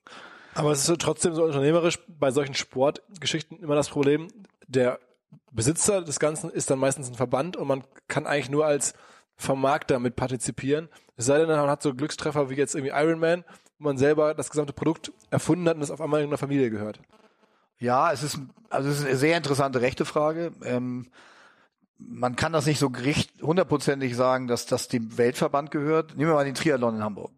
[0.55, 4.29] Aber es ist trotzdem so unternehmerisch bei solchen Sportgeschichten immer das Problem,
[4.67, 4.99] der
[5.53, 8.95] Besitzer des Ganzen ist dann meistens ein Verband und man kann eigentlich nur als
[9.41, 10.89] Vermarkter mit partizipieren.
[11.17, 13.45] Es sei denn, man hat so Glückstreffer wie jetzt irgendwie Iron Man,
[13.79, 16.71] wo man selber das gesamte Produkt erfunden hat und es auf einmal in einer Familie
[16.71, 17.01] gehört.
[17.79, 20.53] Ja, es ist, also es ist eine sehr interessante rechte Frage.
[20.63, 21.11] Ähm,
[21.97, 22.93] man kann das nicht so
[23.41, 26.17] hundertprozentig sagen, dass das dem Weltverband gehört.
[26.17, 27.33] Nehmen wir mal den Triathlon in Hamburg.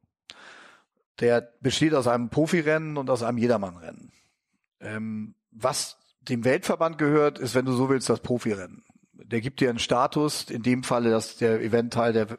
[1.21, 4.11] Der besteht aus einem Profirennen und aus einem Jedermannrennen.
[4.81, 8.83] Ähm, was dem Weltverband gehört, ist, wenn du so willst, das Profirennen.
[9.25, 12.39] Der gibt dir einen Status, in dem Falle, dass der Event Teil der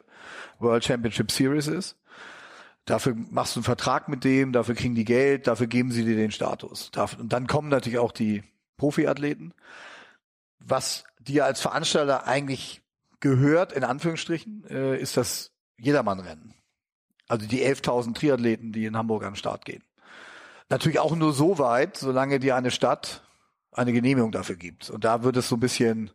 [0.58, 1.96] World Championship Series ist.
[2.84, 6.16] Dafür machst du einen Vertrag mit dem, dafür kriegen die Geld, dafür geben sie dir
[6.16, 6.90] den Status.
[7.18, 8.42] Und dann kommen natürlich auch die
[8.76, 9.54] Profiathleten.
[10.58, 12.82] Was dir als Veranstalter eigentlich
[13.20, 16.54] gehört, in Anführungsstrichen, äh, ist das Jedermannrennen.
[17.26, 19.82] Also die 11.000 Triathleten, die in Hamburg an den Start gehen.
[20.68, 23.22] Natürlich auch nur so weit, solange dir eine Stadt
[23.72, 24.90] eine Genehmigung dafür gibt.
[24.90, 26.10] Und da wird es so ein bisschen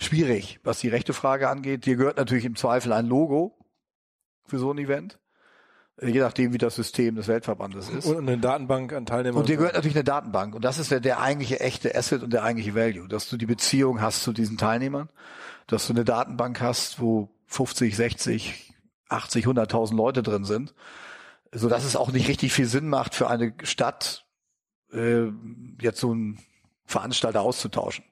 [0.00, 1.86] schwierig, was die rechte Frage angeht.
[1.86, 3.56] Dir gehört natürlich im Zweifel ein Logo
[4.44, 5.18] für so ein Event.
[6.02, 8.06] Je nachdem, wie das System des Weltverbandes ist.
[8.06, 9.40] Und eine Datenbank an Teilnehmern.
[9.40, 10.54] Und dir gehört natürlich eine Datenbank.
[10.54, 13.44] Und das ist der, der eigentliche echte Asset und der eigentliche Value, dass du die
[13.44, 15.10] Beziehung hast zu diesen Teilnehmern,
[15.66, 18.72] dass du eine Datenbank hast, wo 50, 60,
[19.10, 20.74] 80, 100.000 Leute drin sind,
[21.52, 24.24] so dass es auch nicht richtig viel Sinn macht für eine Stadt,
[24.92, 25.26] äh,
[25.82, 26.38] jetzt so einen
[26.86, 28.04] Veranstalter auszutauschen.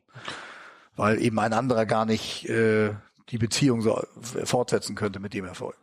[0.98, 2.90] Weil eben ein anderer gar nicht äh,
[3.28, 5.76] die Beziehung so fortsetzen könnte mit dem Erfolg.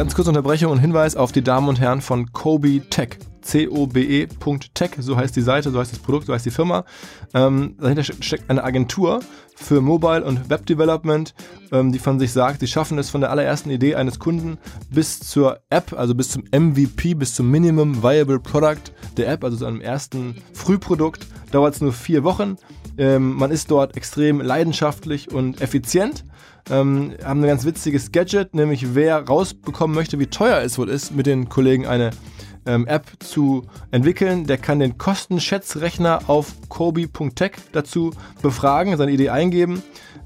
[0.00, 3.18] Ganz kurze Unterbrechung und Hinweis auf die Damen und Herren von Kobe Tech.
[3.42, 6.86] C-O-B-E.tech, so heißt die Seite, so heißt das Produkt, so heißt die Firma.
[7.34, 9.20] Ähm, dahinter steckt eine Agentur
[9.54, 11.34] für Mobile und Web Development,
[11.70, 14.56] ähm, die von sich sagt, sie schaffen es von der allerersten Idee eines Kunden
[14.88, 19.58] bis zur App, also bis zum MVP, bis zum Minimum Viable Product der App, also
[19.58, 22.56] zu einem ersten Frühprodukt, dauert es nur vier Wochen.
[22.96, 26.24] Ähm, man ist dort extrem leidenschaftlich und effizient.
[26.70, 31.14] Ähm, haben ein ganz witziges Gadget, nämlich wer rausbekommen möchte, wie teuer es wohl ist,
[31.14, 32.10] mit den Kollegen eine
[32.66, 39.82] ähm, App zu entwickeln, der kann den Kostenschätzrechner auf kobi.tech dazu befragen, seine Idee eingeben.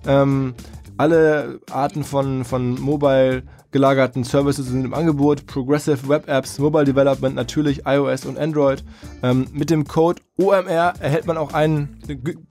[0.06, 0.54] Ähm,
[0.96, 3.42] alle Arten von, von Mobile
[3.74, 5.46] gelagerten Services sind im Angebot.
[5.46, 8.84] Progressive Web Apps, Mobile Development, natürlich iOS und Android.
[9.24, 11.98] Ähm, mit dem Code OMR erhält man auch einen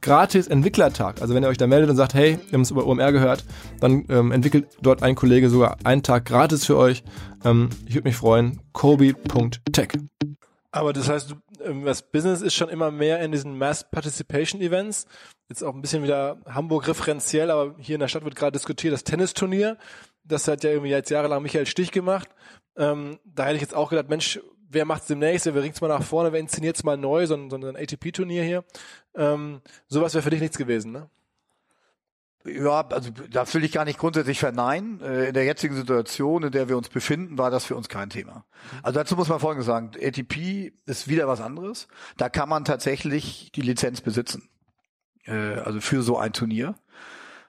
[0.01, 1.21] gratis Entwicklertag.
[1.21, 3.45] Also wenn ihr euch da meldet und sagt, hey, wir haben es über OMR gehört,
[3.79, 7.05] dann ähm, entwickelt dort ein Kollege sogar einen Tag gratis für euch.
[7.45, 8.59] Ähm, ich würde mich freuen.
[8.73, 9.93] Kobi.tech.
[10.71, 15.05] Aber das heißt, ähm, das Business ist schon immer mehr in diesen Mass Participation Events.
[15.47, 18.93] Jetzt auch ein bisschen wieder Hamburg referenziell, aber hier in der Stadt wird gerade diskutiert,
[18.93, 19.77] das Tennisturnier.
[20.23, 22.29] Das hat ja irgendwie jetzt jahrelang Michael Stich gemacht.
[22.75, 25.45] Ähm, da hätte ich jetzt auch gedacht, Mensch, wer macht's demnächst?
[25.45, 26.31] Wer bringt's mal nach vorne?
[26.31, 27.27] Wer inszeniert mal neu?
[27.27, 28.63] So ein, so ein ATP-Turnier hier.
[29.15, 31.09] Ähm, sowas wäre für dich nichts gewesen, ne?
[32.45, 34.99] Ja, also das will ich gar nicht grundsätzlich verneinen.
[35.01, 38.09] Äh, in der jetzigen Situation, in der wir uns befinden, war das für uns kein
[38.09, 38.45] Thema.
[38.81, 39.91] Also dazu muss man Folgendes sagen.
[39.97, 41.87] ATP ist wieder was anderes.
[42.17, 44.49] Da kann man tatsächlich die Lizenz besitzen.
[45.25, 46.75] Äh, also für so ein Turnier.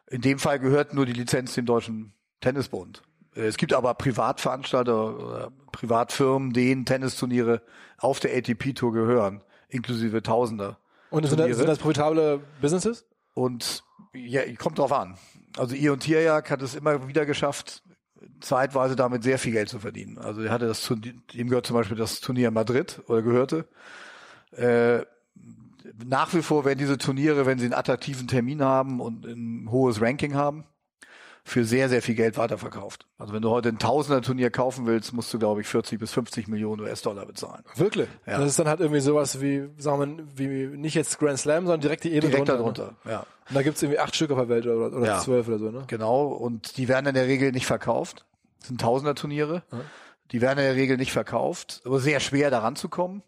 [0.09, 3.03] In dem Fall gehört nur die Lizenz dem Deutschen Tennisbund.
[3.35, 7.63] Äh, es gibt aber Privatveranstalter oder Privatfirmen, denen Tennisturniere
[7.99, 10.79] auf der ATP-Tour gehören, inklusive Tausender.
[11.11, 13.07] Und sind das, sind das profitable Businesses?
[13.35, 15.17] Und ja, kommt drauf an.
[15.57, 17.83] Also Ion Tierjak hat es immer wieder geschafft,
[18.41, 20.19] zeitweise damit sehr viel Geld zu verdienen.
[20.19, 20.91] Also er hatte das,
[21.33, 23.69] ihm gehört zum Beispiel das Turnier in Madrid oder gehörte.
[24.53, 25.05] Äh,
[26.05, 30.01] nach wie vor werden diese Turniere, wenn sie einen attraktiven Termin haben und ein hohes
[30.01, 30.65] Ranking haben,
[31.47, 33.07] für sehr, sehr viel Geld weiterverkauft.
[33.19, 36.49] Also wenn du heute ein Tausender-Turnier kaufen willst, musst du, glaube ich, 40 bis 50
[36.49, 37.63] Millionen US-Dollar bezahlen.
[37.77, 38.09] Wirklich?
[38.27, 38.39] Ja.
[38.39, 41.83] Das ist dann halt irgendwie sowas wie, sagen wir, wie nicht jetzt Grand Slam, sondern
[41.83, 42.95] direkt die Ebene direkt drunter.
[43.05, 43.11] Ne?
[43.13, 43.27] ja.
[43.49, 45.21] Und da gibt's irgendwie acht Stück auf der Welt oder, oder ja.
[45.21, 45.85] zwölf oder so, ne?
[45.87, 48.25] Genau, und die werden in der Regel nicht verkauft.
[48.61, 49.63] Das sind Tausender-Turniere.
[49.71, 49.81] Mhm.
[50.31, 53.23] Die werden in der Regel nicht verkauft, aber sehr schwer daran zu kommen.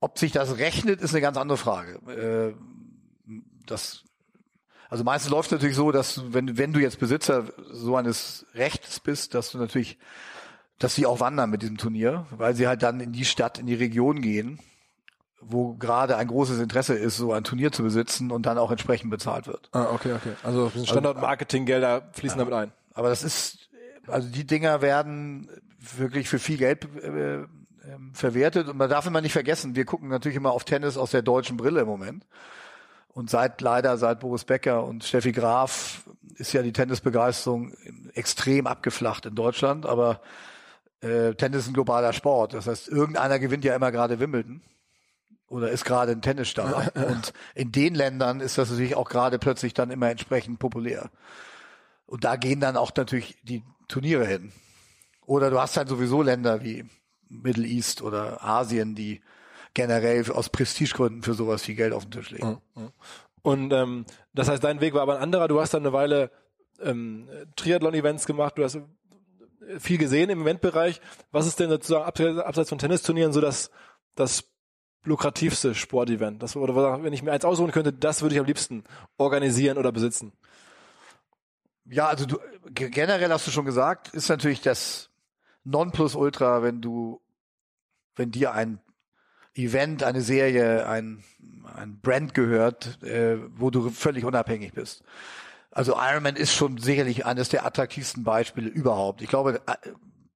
[0.00, 1.94] Ob sich das rechnet, ist eine ganz andere Frage.
[2.12, 2.54] Äh,
[3.64, 4.04] das
[4.90, 9.00] also meistens läuft es natürlich so, dass wenn, wenn du jetzt Besitzer so eines Rechts
[9.00, 9.98] bist, dass du natürlich,
[10.78, 13.66] dass sie auch wandern mit diesem Turnier, weil sie halt dann in die Stadt, in
[13.66, 14.58] die Region gehen,
[15.40, 19.10] wo gerade ein großes Interesse ist, so ein Turnier zu besitzen und dann auch entsprechend
[19.10, 19.68] bezahlt wird.
[19.72, 20.32] Ah, okay, okay.
[20.42, 22.44] Also Standard-Marketing-Gelder fließen ja.
[22.44, 22.72] damit ein.
[22.94, 23.68] Aber das ist,
[24.06, 25.50] also die Dinger werden
[25.96, 27.46] wirklich für viel Geld äh, äh,
[28.12, 31.22] verwertet und man darf immer nicht vergessen, wir gucken natürlich immer auf Tennis aus der
[31.22, 32.24] deutschen Brille im Moment.
[33.14, 36.02] Und seit leider, seit Boris Becker und Steffi Graf
[36.36, 37.72] ist ja die Tennisbegeisterung
[38.12, 40.20] extrem abgeflacht in Deutschland, aber
[41.00, 42.54] äh, Tennis ist ein globaler Sport.
[42.54, 44.62] Das heißt, irgendeiner gewinnt ja immer gerade Wimbledon
[45.46, 46.90] oder ist gerade ein Tennisstar.
[46.96, 51.10] und in den Ländern ist das natürlich auch gerade plötzlich dann immer entsprechend populär.
[52.06, 54.52] Und da gehen dann auch natürlich die Turniere hin.
[55.24, 56.84] Oder du hast halt sowieso Länder wie
[57.28, 59.22] Middle East oder Asien, die
[59.74, 62.60] generell aus Prestigegründen für sowas viel Geld auf den Tisch legen.
[63.42, 65.48] Und ähm, das heißt, dein Weg war aber ein anderer.
[65.48, 66.30] Du hast dann eine Weile
[66.80, 68.78] ähm, Triathlon-Events gemacht, du hast
[69.78, 71.00] viel gesehen im Eventbereich.
[71.30, 73.70] Was ist denn sozusagen abseits von Tennisturnieren so das,
[74.14, 74.44] das
[75.04, 76.42] lukrativste Sportevent?
[76.42, 78.84] Das, oder wenn ich mir eins aussuchen könnte, das würde ich am liebsten
[79.18, 80.32] organisieren oder besitzen.
[81.86, 82.38] Ja, also du,
[82.72, 85.10] generell hast du schon gesagt, ist natürlich das
[85.64, 87.20] Nonplusultra, wenn du,
[88.16, 88.80] wenn dir ein
[89.54, 91.22] Event, eine Serie, ein,
[91.76, 95.04] ein Brand gehört, äh, wo du völlig unabhängig bist.
[95.70, 99.22] Also Ironman ist schon sicherlich eines der attraktivsten Beispiele überhaupt.
[99.22, 99.74] Ich glaube, äh,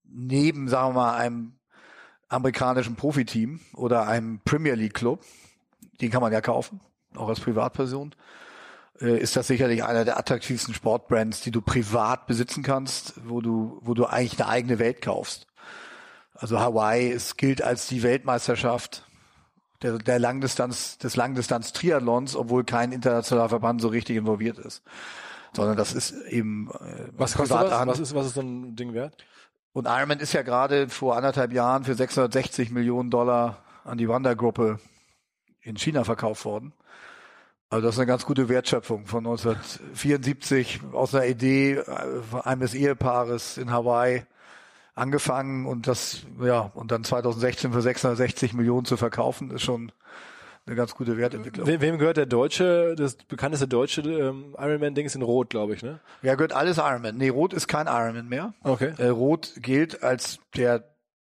[0.04, 1.52] neben, sagen wir mal, einem
[2.28, 5.24] amerikanischen Profiteam oder einem Premier League Club,
[6.00, 6.81] den kann man ja kaufen,
[7.14, 8.14] auch als Privatperson,
[9.00, 13.78] äh, ist das sicherlich einer der attraktivsten Sportbrands, die du privat besitzen kannst, wo du,
[13.83, 15.46] wo du eigentlich eine eigene Welt kaufst.
[16.35, 19.08] Also Hawaii, es gilt als die Weltmeisterschaft
[19.83, 24.83] der, der Langdistanz, des Langdistanz-Triathlons, obwohl kein internationaler Verband so richtig involviert ist.
[25.55, 27.87] Sondern das ist eben äh, Was kostet das?
[27.87, 29.17] Was ist, was ist so ein Ding wert?
[29.73, 34.81] Und Ironman ist ja gerade vor anderthalb Jahren für 660 Millionen Dollar an die Wandergruppe
[35.61, 36.73] in China verkauft worden.
[37.71, 41.85] Also das ist eine ganz gute Wertschöpfung von 1974 aus einer Idee äh,
[42.45, 44.25] eines Ehepaares in Hawaii
[44.99, 49.93] angefangen und das, ja, und dann 2016 für 660 Millionen zu verkaufen, ist schon
[50.69, 51.67] eine ganz gute Wertentwicklung.
[51.67, 55.83] We wem gehört der deutsche, das bekannteste deutsche ähm, Ironman-Ding ist in Rot, glaube ich,
[55.83, 56.01] ne?
[56.23, 57.17] Ja, gehört alles Ironman.
[57.17, 58.53] Nee, Rot ist kein Ironman mehr.
[58.63, 58.93] Okay.
[58.99, 60.85] Äh, Rot gilt als der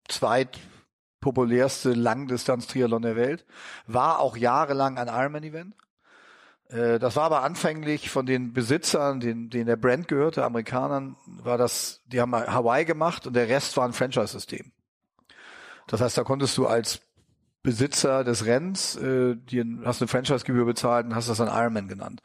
[0.09, 3.45] zweitpopulärste Langdistanz-Triathlon der Welt.
[3.87, 5.73] War auch jahrelang ein Ironman-Event.
[6.69, 11.57] Äh, das war aber anfänglich von den Besitzern, den, denen der Brand gehörte, Amerikanern, war
[11.57, 14.71] das, die haben Hawaii gemacht und der Rest war ein Franchise-System.
[15.87, 17.01] Das heißt, da konntest du als
[17.63, 22.21] Besitzer des Rennens, äh, die hast eine Franchise-Gebühr bezahlt und hast das dann Ironman genannt.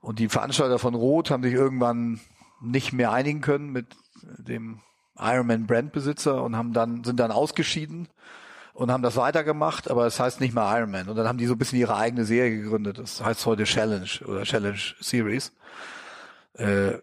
[0.00, 2.20] Und die Veranstalter von Rot haben sich irgendwann
[2.60, 3.86] nicht mehr einigen können mit
[4.22, 4.80] dem
[5.18, 8.08] Ironman Brand-Besitzer und haben dann, sind dann ausgeschieden
[8.74, 11.08] und haben das weitergemacht, aber es heißt nicht mehr Ironman.
[11.08, 12.98] Und dann haben die so ein bisschen ihre eigene Serie gegründet.
[12.98, 15.52] Das heißt heute Challenge oder Challenge Series.
[16.54, 16.98] Äh,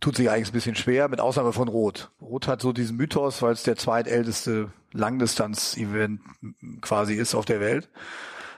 [0.00, 2.10] tut sich eigentlich ein bisschen schwer, mit Ausnahme von Rot.
[2.20, 6.20] Rot hat so diesen Mythos, weil es der zweitälteste Langdistanz-Event
[6.82, 7.88] quasi ist auf der Welt,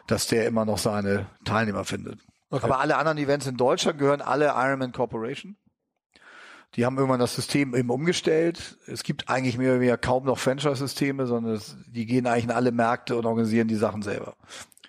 [0.07, 2.21] dass der immer noch seine Teilnehmer findet.
[2.51, 2.65] Okay.
[2.65, 5.57] Aber alle anderen Events in Deutschland gehören alle Ironman Corporation.
[6.75, 8.79] Die haben irgendwann das System eben umgestellt.
[8.87, 12.51] Es gibt eigentlich mehr oder weniger kaum noch Franchise-Systeme, sondern es, die gehen eigentlich in
[12.51, 14.37] alle Märkte und organisieren die Sachen selber.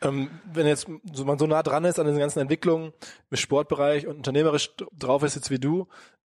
[0.01, 2.93] Ähm, wenn jetzt so, man so nah dran ist an den ganzen Entwicklungen
[3.31, 5.87] im Sportbereich und unternehmerisch drauf ist jetzt wie du,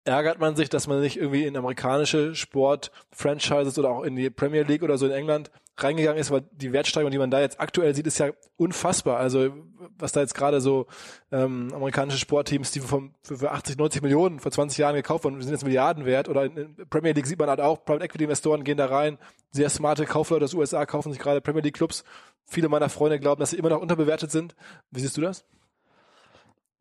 [0.08, 4.63] ärgert man sich, dass man nicht irgendwie in amerikanische Sport-Franchises oder auch in die Premier
[4.63, 7.93] League oder so in England reingegangen ist, weil die Wertsteigerung, die man da jetzt aktuell
[7.93, 9.17] sieht, ist ja unfassbar.
[9.17, 9.54] Also
[10.00, 10.88] was da jetzt gerade so
[11.32, 15.39] ähm, amerikanische Sportteams, die vom, für, für 80, 90 Millionen vor 20 Jahren gekauft wurden,
[15.41, 16.30] sind jetzt Milliarden wert.
[16.30, 19.20] Oder in, in Premier League sieht man halt auch, Private Equity Investoren gehen da rein,
[19.52, 22.04] sehr smarte Kaufleute aus USA kaufen sich gerade Premier League Clubs.
[22.46, 24.56] Viele meiner Freunde glauben, dass sie immer noch unterbewertet sind.
[24.89, 25.46] Wie siehst du das?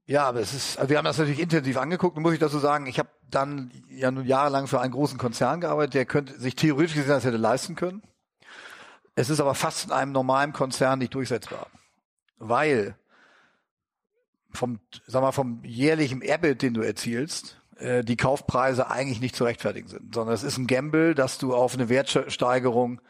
[0.06, 2.60] Ja, aber es ist, also wir haben das natürlich intensiv angeguckt und muss ich dazu
[2.60, 6.54] sagen, ich habe dann ja nun jahrelang für einen großen Konzern gearbeitet, der könnte sich
[6.54, 8.02] theoretisch gesehen das hätte leisten können.
[9.16, 11.66] Es ist aber fast in einem normalen Konzern nicht durchsetzbar.
[12.38, 12.96] Weil
[14.52, 19.44] vom, sag mal, vom jährlichen EBIT, den du erzielst, äh, die Kaufpreise eigentlich nicht zu
[19.44, 23.00] rechtfertigen sind, sondern es ist ein Gamble, dass du auf eine Wertsteigerung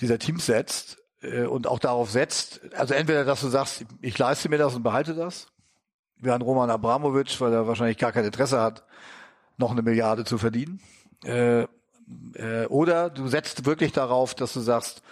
[0.00, 4.48] dieser Teams setzt äh, und auch darauf setzt, also entweder, dass du sagst, ich leiste
[4.48, 5.48] mir das und behalte das,
[6.18, 8.84] wie ein Roman Abramovic, weil er wahrscheinlich gar kein Interesse hat,
[9.56, 10.80] noch eine Milliarde zu verdienen,
[11.24, 11.62] äh,
[12.34, 15.02] äh, oder du setzt wirklich darauf, dass du sagst,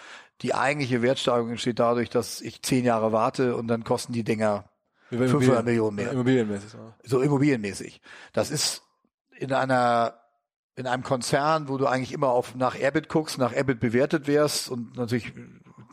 [0.41, 4.65] die eigentliche Wertsteigerung entsteht dadurch, dass ich zehn Jahre warte und dann kosten die Dinger
[5.09, 6.11] 500 Millionen mehr.
[6.11, 6.71] Immobilienmäßig.
[7.03, 8.01] So immobilienmäßig.
[8.33, 8.83] Das ist
[9.37, 10.15] in einer
[10.77, 14.69] in einem Konzern, wo du eigentlich immer auf nach EBIT guckst, nach EBIT bewertet wärst
[14.69, 15.31] und natürlich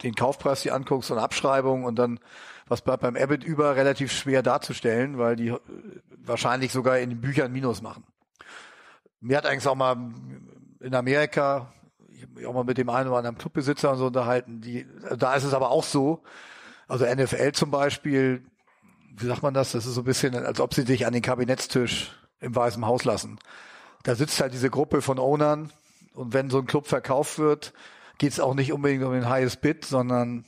[0.02, 2.18] den Kaufpreis dir anguckst und Abschreibung und dann
[2.68, 5.54] was bleibt beim EBIT über relativ schwer darzustellen, weil die
[6.24, 8.04] wahrscheinlich sogar in den Büchern Minus machen.
[9.20, 10.12] Mir hat eigentlich auch mal
[10.80, 11.72] in Amerika
[12.22, 14.86] ich habe mich auch mal mit dem einen oder anderen Clubbesitzer und so unterhalten, die,
[15.16, 16.22] da ist es aber auch so,
[16.86, 18.44] also NFL zum Beispiel,
[19.16, 19.72] wie sagt man das?
[19.72, 23.04] Das ist so ein bisschen, als ob sie sich an den Kabinettstisch im Weißen Haus
[23.04, 23.38] lassen.
[24.04, 25.72] Da sitzt halt diese Gruppe von Ownern
[26.14, 27.72] und wenn so ein Club verkauft wird,
[28.18, 30.44] geht es auch nicht unbedingt um den Highest Bid, sondern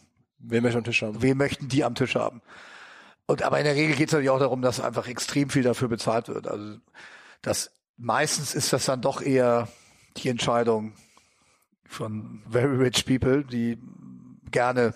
[0.47, 1.23] wen möchten am Tisch haben?
[1.23, 2.43] Wen möchten die am Tisch haben?
[3.27, 5.89] Und aber in der Regel geht es natürlich auch darum, dass einfach extrem viel dafür
[5.89, 6.47] bezahlt wird.
[6.47, 6.79] Also
[7.43, 9.69] das meistens ist das dann doch eher
[10.17, 10.95] die Entscheidung
[11.87, 13.79] von very rich people, die
[14.51, 14.95] gerne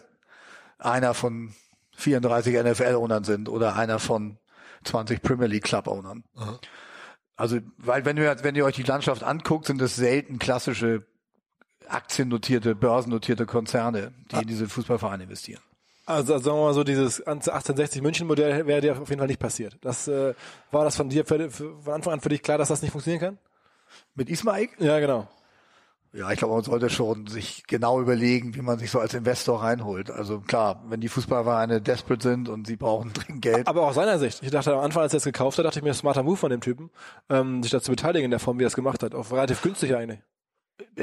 [0.79, 1.55] einer von
[1.97, 4.39] 34 NFL-Ownern sind oder einer von
[4.85, 6.25] 20 Premier League Club-Ownern.
[7.37, 11.07] Also, weil wenn ihr, wenn ihr euch die Landschaft anguckt, sind es selten klassische
[11.91, 15.61] aktiennotierte, börsennotierte Konzerne, die in diese Fußballvereine investieren.
[16.07, 19.41] Also sagen wir mal so, dieses 1860 München Modell wäre dir auf jeden Fall nicht
[19.41, 19.77] passiert.
[19.83, 20.33] Das äh,
[20.71, 23.21] war das von dir für, von Anfang an für dich klar, dass das nicht funktionieren
[23.21, 23.39] kann?
[24.15, 24.69] Mit Ismail?
[24.79, 25.29] Ja, genau.
[26.15, 29.63] Ja, ich glaube, man sollte schon sich genau überlegen, wie man sich so als Investor
[29.63, 30.11] reinholt.
[30.11, 33.69] Also klar, wenn die Fußballvereine desperate sind und sie brauchen dringend Geld.
[33.69, 34.43] Aber auch aus seiner Sicht.
[34.43, 36.51] Ich dachte am Anfang, als er es gekauft hat, dachte ich mir, smarter Move von
[36.51, 36.91] dem Typen,
[37.29, 39.15] ähm, sich dazu beteiligen in der Form, wie er es gemacht hat.
[39.15, 40.21] Auch relativ günstig eigentlich.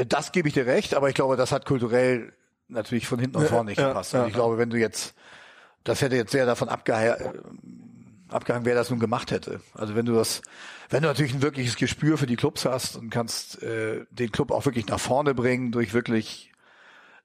[0.08, 2.34] Das gebe ich dir recht, aber ich glaube, das hat kulturell
[2.68, 4.14] natürlich von hinten und vorne nicht gepasst.
[4.14, 5.16] Ja, also ich glaube, wenn du jetzt,
[5.84, 7.34] das hätte jetzt sehr davon abgehe
[8.30, 9.62] abgehangen, wer das nun gemacht hätte.
[9.76, 10.42] Also wenn du das
[10.90, 14.52] wenn du natürlich ein wirkliches Gespür für die Clubs hast und kannst äh, den Club
[14.52, 16.52] auch wirklich nach vorne bringen durch wirklich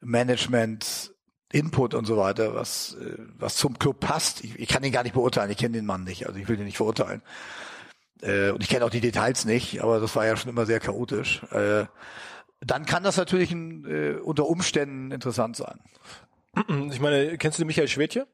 [0.01, 1.13] Management,
[1.53, 4.45] Input und so weiter, was, äh, was zum Club passt.
[4.45, 6.57] Ich, ich kann ihn gar nicht beurteilen, ich kenne den Mann nicht, also ich will
[6.57, 7.23] den nicht verurteilen.
[8.23, 10.81] Äh, und ich kenne auch die Details nicht, aber das war ja schon immer sehr
[10.81, 11.43] chaotisch.
[11.53, 11.85] Äh,
[12.61, 15.81] dann kann das natürlich ein, äh, unter Umständen interessant sein.
[16.91, 18.27] Ich meine, kennst du Michael Schwedje?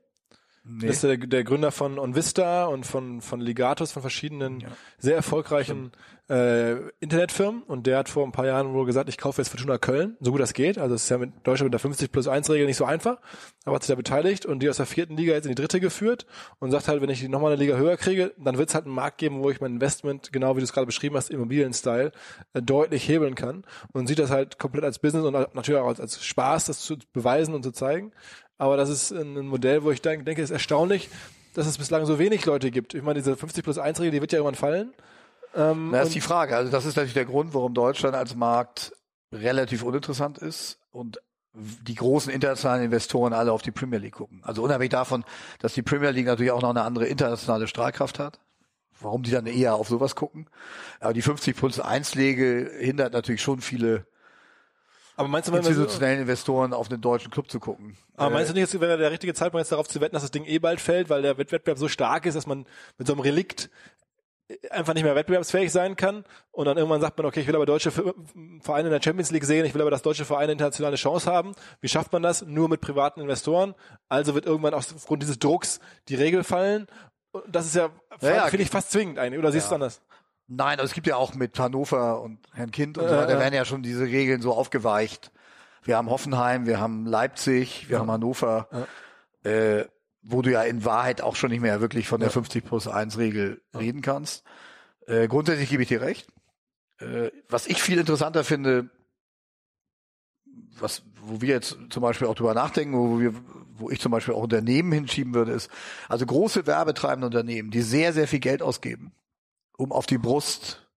[0.68, 0.88] Nee.
[0.88, 4.68] Das ist der, der Gründer von OnVista und von, von Legatus, von verschiedenen ja.
[4.98, 5.92] sehr erfolgreichen
[6.28, 7.62] äh, Internetfirmen.
[7.62, 10.32] Und der hat vor ein paar Jahren wohl gesagt, ich kaufe jetzt Fortuna Köln, so
[10.32, 10.76] gut das geht.
[10.76, 13.18] Also es ist ja mit Deutschland mit der 50 plus 1 Regel nicht so einfach.
[13.64, 15.78] Aber hat sich da beteiligt und die aus der vierten Liga jetzt in die dritte
[15.78, 16.26] geführt
[16.58, 18.86] und sagt halt, wenn ich die nochmal eine Liga höher kriege, dann wird es halt
[18.86, 22.10] einen Markt geben, wo ich mein Investment, genau wie du es gerade beschrieben hast, Immobilien-Style,
[22.54, 23.64] äh, deutlich hebeln kann.
[23.92, 26.96] Und sieht das halt komplett als Business und natürlich auch als, als Spaß, das zu
[27.12, 28.12] beweisen und zu zeigen.
[28.58, 31.08] Aber das ist ein Modell, wo ich denke, es ist erstaunlich,
[31.54, 32.94] dass es bislang so wenig Leute gibt.
[32.94, 34.94] Ich meine, diese 50 plus 1 Regel, die wird ja irgendwann fallen.
[35.54, 36.56] Ähm, das ist die Frage.
[36.56, 38.92] Also das ist natürlich der Grund, warum Deutschland als Markt
[39.32, 41.20] relativ uninteressant ist und
[41.54, 44.42] die großen internationalen Investoren alle auf die Premier League gucken.
[44.44, 45.24] Also unabhängig davon,
[45.60, 48.40] dass die Premier League natürlich auch noch eine andere internationale Strahlkraft hat.
[49.00, 50.48] Warum die dann eher auf sowas gucken.
[51.00, 54.06] Aber die 50 plus 1 Lege hindert natürlich schon viele
[55.16, 57.96] aber meinst du, wenn institutionellen Investoren auf den deutschen Club zu gucken?
[58.16, 60.30] Aber meinst du nicht, es wäre der richtige Zeitpunkt jetzt darauf zu wetten, dass das
[60.30, 62.66] Ding eh bald fällt, weil der Wettbewerb so stark ist, dass man
[62.98, 63.70] mit so einem Relikt
[64.70, 67.66] einfach nicht mehr wettbewerbsfähig sein kann und dann irgendwann sagt man, okay, ich will aber
[67.66, 71.30] deutsche Vereine in der Champions League sehen, ich will aber, dass deutsche Vereine internationale Chance
[71.30, 71.52] haben.
[71.80, 72.42] Wie schafft man das?
[72.42, 73.74] Nur mit privaten Investoren.
[74.08, 76.86] Also wird irgendwann aufgrund dieses Drucks die Regel fallen.
[77.48, 79.38] Das ist ja, ja, ja finde ich fast zwingend eigentlich.
[79.38, 79.70] Oder siehst ja.
[79.70, 80.00] du anders?
[80.48, 83.54] Nein, also es gibt ja auch mit Hannover und Herrn Kind und so weiter, werden
[83.54, 85.32] ja schon diese Regeln so aufgeweicht.
[85.82, 88.68] Wir haben Hoffenheim, wir haben Leipzig, wir haben Hannover,
[89.42, 89.84] äh,
[90.22, 93.18] wo du ja in Wahrheit auch schon nicht mehr wirklich von der 50 plus 1
[93.18, 94.44] Regel reden kannst.
[95.06, 96.28] Äh, grundsätzlich gebe ich dir recht.
[96.98, 98.90] Äh, was ich viel interessanter finde,
[100.78, 103.34] was, wo wir jetzt zum Beispiel auch drüber nachdenken, wo wir,
[103.74, 105.70] wo ich zum Beispiel auch Unternehmen hinschieben würde, ist,
[106.08, 109.12] also große werbetreibende Unternehmen, die sehr, sehr viel Geld ausgeben,
[109.76, 110.88] um auf die Brust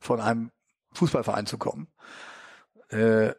[0.00, 0.50] von einem
[0.92, 1.88] Fußballverein zu kommen.
[2.90, 3.32] Äh,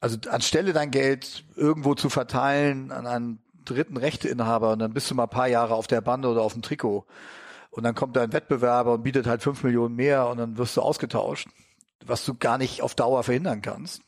[0.00, 5.14] also anstelle dein Geld irgendwo zu verteilen an einen dritten Rechteinhaber und dann bist du
[5.14, 7.04] mal ein paar Jahre auf der Bande oder auf dem Trikot
[7.70, 10.76] und dann kommt da ein Wettbewerber und bietet halt fünf Millionen mehr und dann wirst
[10.76, 11.48] du ausgetauscht,
[12.06, 14.02] was du gar nicht auf Dauer verhindern kannst.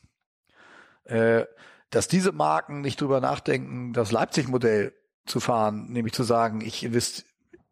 [1.03, 1.45] Äh,
[1.89, 4.93] dass diese Marken nicht drüber nachdenken, das Leipzig-Modell
[5.25, 7.25] zu fahren, nämlich zu sagen, ich invest,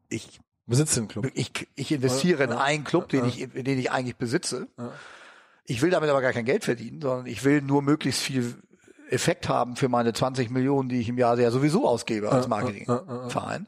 [0.10, 1.32] ich Besitze einen Club.
[1.34, 4.68] Ich, ich investiere in einen Club, den ich, den ich eigentlich besitze.
[5.66, 8.56] Ich will damit aber gar kein Geld verdienen, sondern ich will nur möglichst viel
[9.10, 13.68] Effekt haben für meine 20 Millionen, die ich im Jahr ja sowieso ausgebe als Marketingverein.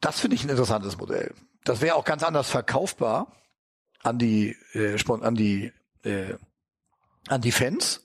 [0.00, 1.32] Das finde ich ein interessantes Modell.
[1.64, 3.32] Das wäre auch ganz anders verkaufbar
[4.02, 5.72] an die äh, an die
[6.04, 6.34] äh,
[7.28, 8.02] an die Fans,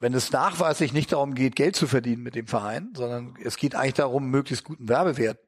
[0.00, 3.74] wenn es nachweislich nicht darum geht, Geld zu verdienen mit dem Verein, sondern es geht
[3.74, 5.38] eigentlich darum, möglichst guten Werbewert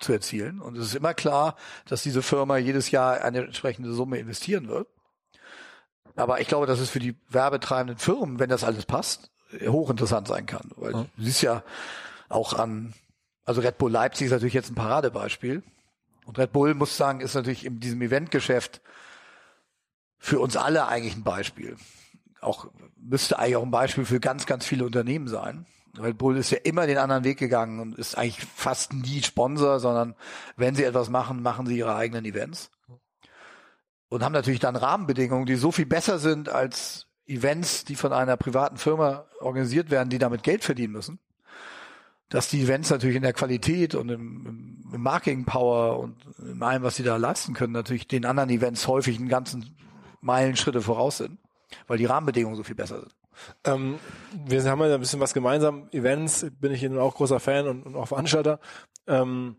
[0.00, 0.60] zu erzielen.
[0.60, 4.88] Und es ist immer klar, dass diese Firma jedes Jahr eine entsprechende Summe investieren wird.
[6.16, 9.30] Aber ich glaube, dass es für die werbetreibenden Firmen, wenn das alles passt,
[9.60, 10.70] hochinteressant sein kann.
[10.76, 11.06] Weil ja.
[11.16, 11.62] du siehst ja
[12.28, 12.94] auch an,
[13.44, 15.62] also Red Bull Leipzig ist natürlich jetzt ein Paradebeispiel.
[16.26, 18.80] Und Red Bull, muss sagen, ist natürlich in diesem Eventgeschäft
[20.18, 21.76] für uns alle eigentlich ein Beispiel.
[22.40, 25.66] Auch müsste eigentlich auch ein Beispiel für ganz, ganz viele Unternehmen sein.
[25.98, 29.78] Red Bull ist ja immer den anderen Weg gegangen und ist eigentlich fast nie Sponsor,
[29.80, 30.14] sondern
[30.56, 32.70] wenn sie etwas machen, machen sie ihre eigenen Events.
[34.08, 38.36] Und haben natürlich dann Rahmenbedingungen, die so viel besser sind als Events, die von einer
[38.36, 41.18] privaten Firma organisiert werden, die damit Geld verdienen müssen.
[42.28, 46.82] Dass die Events natürlich in der Qualität und im, im Marketing Power und in allem,
[46.82, 49.76] was sie da leisten können, natürlich den anderen Events häufig einen ganzen
[50.20, 51.38] Meilenschritte voraus sind,
[51.86, 53.14] weil die Rahmenbedingungen so viel besser sind.
[53.64, 53.98] Ähm,
[54.46, 55.88] wir haben ja ein bisschen was gemeinsam.
[55.92, 58.60] Events bin ich nun auch großer Fan und, und auch Veranstalter.
[59.06, 59.56] Ähm,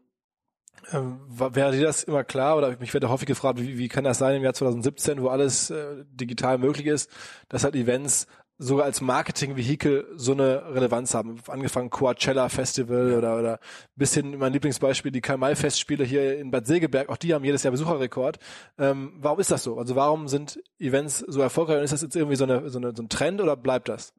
[0.92, 4.20] ähm, wäre dir das immer klar oder mich werde häufig gefragt, wie, wie kann das
[4.20, 7.10] sein im Jahr 2017, wo alles äh, digital möglich ist,
[7.50, 11.42] dass halt Events sogar als Marketingvehikel so eine Relevanz haben.
[11.48, 13.18] Angefangen Coachella Festival ja.
[13.18, 13.60] oder, oder
[13.96, 17.72] bis hin mein Lieblingsbeispiel, die Karl-May-Festspiele hier in Bad Segeberg, auch die haben jedes Jahr
[17.72, 18.40] Besucherrekord.
[18.78, 19.78] Ähm, warum ist das so?
[19.78, 22.94] Also warum sind Events so erfolgreich und ist das jetzt irgendwie so, eine, so, eine,
[22.96, 24.14] so ein Trend oder bleibt das?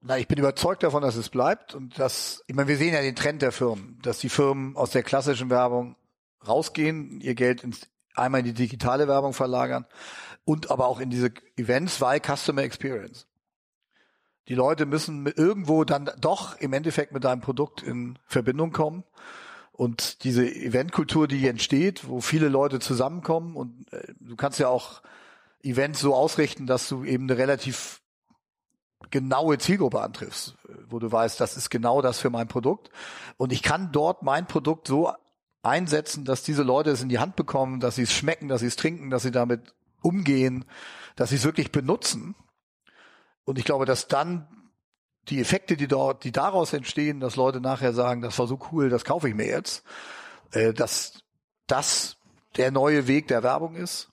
[0.00, 3.02] Na, ich bin überzeugt davon, dass es bleibt und dass, ich meine, wir sehen ja
[3.02, 5.96] den Trend der Firmen, dass die Firmen aus der klassischen Werbung
[6.46, 9.84] rausgehen, ihr Geld ins, einmal in die digitale Werbung verlagern
[10.46, 13.26] und aber auch in diese Events, weil Customer Experience.
[14.48, 19.02] Die Leute müssen irgendwo dann doch im Endeffekt mit deinem Produkt in Verbindung kommen.
[19.72, 25.02] Und diese Eventkultur, die entsteht, wo viele Leute zusammenkommen und äh, du kannst ja auch
[25.62, 28.00] Events so ausrichten, dass du eben eine relativ
[29.10, 30.56] genaue Zielgruppe antriffst,
[30.88, 32.90] wo du weißt, das ist genau das für mein Produkt.
[33.36, 35.12] Und ich kann dort mein Produkt so
[35.62, 38.68] einsetzen, dass diese Leute es in die Hand bekommen, dass sie es schmecken, dass sie
[38.68, 39.74] es trinken, dass sie damit
[40.06, 40.64] umgehen,
[41.16, 42.34] dass sie es wirklich benutzen.
[43.44, 44.48] Und ich glaube, dass dann
[45.28, 48.88] die Effekte, die dort, die daraus entstehen, dass Leute nachher sagen, das war so cool,
[48.88, 49.84] das kaufe ich mir jetzt,
[50.52, 51.24] äh, dass
[51.66, 52.16] das
[52.56, 54.10] der neue Weg der Werbung ist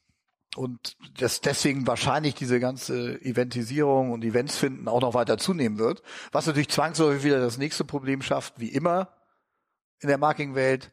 [0.55, 6.01] und dass deswegen wahrscheinlich diese ganze Eventisierung und Events finden auch noch weiter zunehmen wird,
[6.31, 9.09] was natürlich zwangsläufig wieder das nächste Problem schafft, wie immer
[9.99, 10.91] in der Marketingwelt.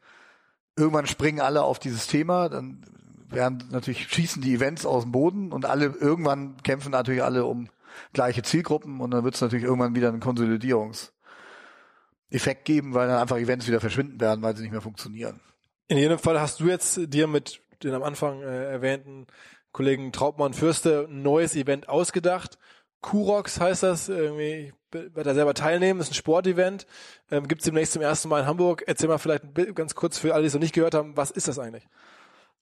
[0.76, 2.84] Irgendwann springen alle auf dieses Thema, dann
[3.30, 7.68] werden natürlich schießen die Events aus dem Boden und alle irgendwann kämpfen natürlich alle um
[8.12, 13.38] gleiche Zielgruppen und dann wird es natürlich irgendwann wieder einen Konsolidierungseffekt geben, weil dann einfach
[13.38, 15.40] Events wieder verschwinden werden, weil sie nicht mehr funktionieren.
[15.88, 19.26] In jedem Fall hast du jetzt dir mit den am Anfang äh, erwähnten
[19.72, 22.58] Kollegen Traubmann Fürste ein neues Event ausgedacht.
[23.00, 26.86] Kurox heißt das, irgendwie, ich werde da selber teilnehmen, ist ein Sportevent,
[27.30, 28.84] ähm, gibt es demnächst zum ersten Mal in Hamburg.
[28.86, 31.48] Erzähl mal vielleicht ganz kurz für alle, die es noch nicht gehört haben, was ist
[31.48, 31.86] das eigentlich?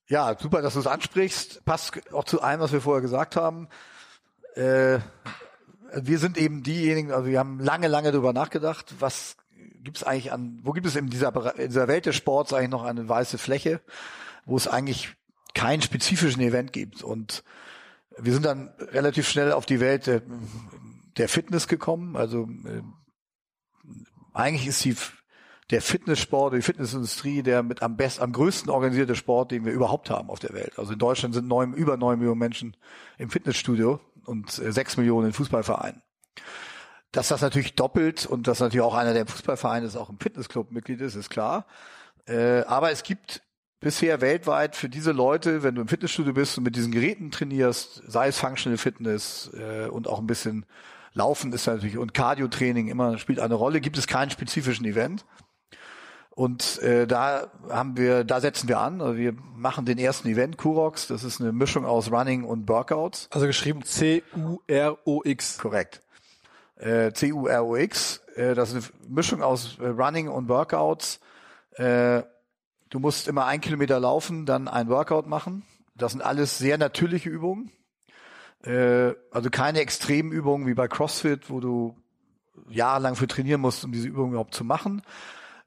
[0.09, 1.63] Ja, super, dass du es ansprichst.
[1.65, 3.69] Passt auch zu allem, was wir vorher gesagt haben.
[4.55, 4.99] Äh,
[5.93, 9.37] wir sind eben diejenigen, also wir haben lange, lange darüber nachgedacht, was
[9.83, 12.69] gibt es eigentlich an, wo gibt es in dieser, in dieser Welt des Sports eigentlich
[12.69, 13.81] noch eine weiße Fläche,
[14.45, 15.15] wo es eigentlich
[15.53, 17.03] keinen spezifischen Event gibt.
[17.03, 17.43] Und
[18.17, 20.23] wir sind dann relativ schnell auf die Welt der,
[21.17, 22.15] der Fitness gekommen.
[22.15, 22.81] Also äh,
[24.33, 24.95] eigentlich ist die
[25.71, 30.09] der Fitnesssport, die Fitnessindustrie, der mit am besten, am größten organisierte Sport, den wir überhaupt
[30.09, 30.79] haben auf der Welt.
[30.79, 32.75] Also in Deutschland sind neun, über neun Millionen Menschen
[33.17, 36.01] im Fitnessstudio und äh, sechs Millionen in Fußballvereinen.
[37.11, 40.71] Dass das natürlich doppelt und dass natürlich auch einer der Fußballvereine ist, auch im Fitnessclub
[40.71, 41.65] Mitglied ist, ist klar.
[42.25, 43.41] Äh, aber es gibt
[43.79, 48.03] bisher weltweit für diese Leute, wenn du im Fitnessstudio bist und mit diesen Geräten trainierst,
[48.07, 50.65] sei es Functional Fitness äh, und auch ein bisschen
[51.13, 55.25] Laufen ist natürlich und Cardio-Training immer spielt eine Rolle, gibt es keinen spezifischen Event.
[56.39, 59.01] Und äh, da haben wir, da setzen wir an.
[59.01, 61.07] Also wir machen den ersten Event, Kurox.
[61.07, 63.27] Das ist eine Mischung aus Running und Workouts.
[63.33, 65.57] Also geschrieben C-U-R-O-X.
[65.57, 66.01] Korrekt.
[66.77, 68.21] Äh, C-U-R-O-X.
[68.37, 71.19] Äh, das ist eine Mischung aus äh, Running und Workouts.
[71.71, 72.23] Äh,
[72.89, 75.65] du musst immer ein Kilometer laufen, dann ein Workout machen.
[75.93, 77.69] Das sind alles sehr natürliche Übungen.
[78.63, 81.97] Äh, also keine extremen Übungen wie bei CrossFit, wo du
[82.69, 85.01] jahrelang für trainieren musst, um diese Übungen überhaupt zu machen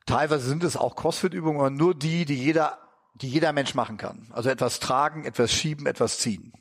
[0.07, 2.79] teilweise sind es auch Crossfit-Übungen, aber nur die, die jeder,
[3.15, 4.29] die jeder Mensch machen kann.
[4.31, 6.53] Also etwas tragen, etwas schieben, etwas ziehen.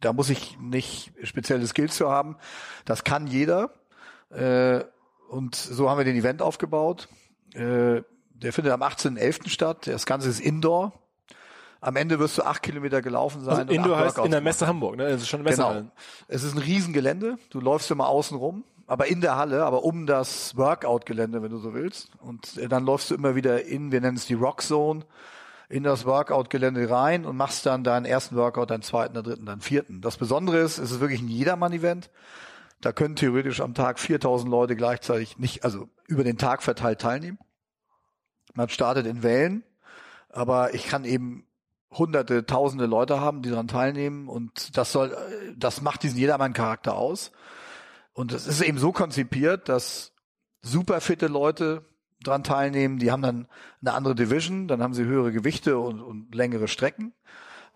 [0.00, 2.36] Da muss ich nicht spezielle Skills für haben.
[2.84, 3.74] Das kann jeder.
[4.30, 4.84] Äh,
[5.28, 7.08] und so haben wir den Event aufgebaut.
[7.54, 9.48] Äh, der findet am 18.11.
[9.48, 9.86] statt.
[9.86, 10.92] Das Ganze ist Indoor.
[11.82, 13.68] Am Ende wirst du acht Kilometer gelaufen sein.
[13.68, 15.08] Also Indoor heißt in der Messe Hamburg, ne?
[15.08, 15.62] Das ist schon Messe.
[15.62, 15.90] Genau.
[16.28, 17.38] Es ist ein Riesengelände.
[17.48, 21.58] Du läufst immer außen rum, aber in der Halle, aber um das Workout-Gelände, wenn du
[21.58, 22.10] so willst.
[22.18, 25.04] Und äh, dann läufst du immer wieder in, wir nennen es die Rock Zone,
[25.68, 29.60] in das Workout-Gelände rein und machst dann deinen ersten Workout, deinen zweiten, deinen dritten, deinen
[29.60, 30.00] vierten.
[30.00, 32.10] Das Besondere ist, es ist wirklich ein Jedermann-Event.
[32.80, 37.38] Da können theoretisch am Tag 4000 Leute gleichzeitig nicht, also über den Tag verteilt teilnehmen.
[38.54, 39.62] Man startet in Wellen,
[40.30, 41.46] aber ich kann eben
[41.92, 45.16] hunderte, tausende Leute haben, die daran teilnehmen und das soll,
[45.56, 47.30] das macht diesen Jedermann-Charakter aus.
[48.12, 50.12] Und es ist eben so konzipiert, dass
[50.62, 51.84] super fitte Leute
[52.22, 53.48] dran teilnehmen, die haben dann
[53.80, 57.14] eine andere Division, dann haben sie höhere Gewichte und, und längere Strecken,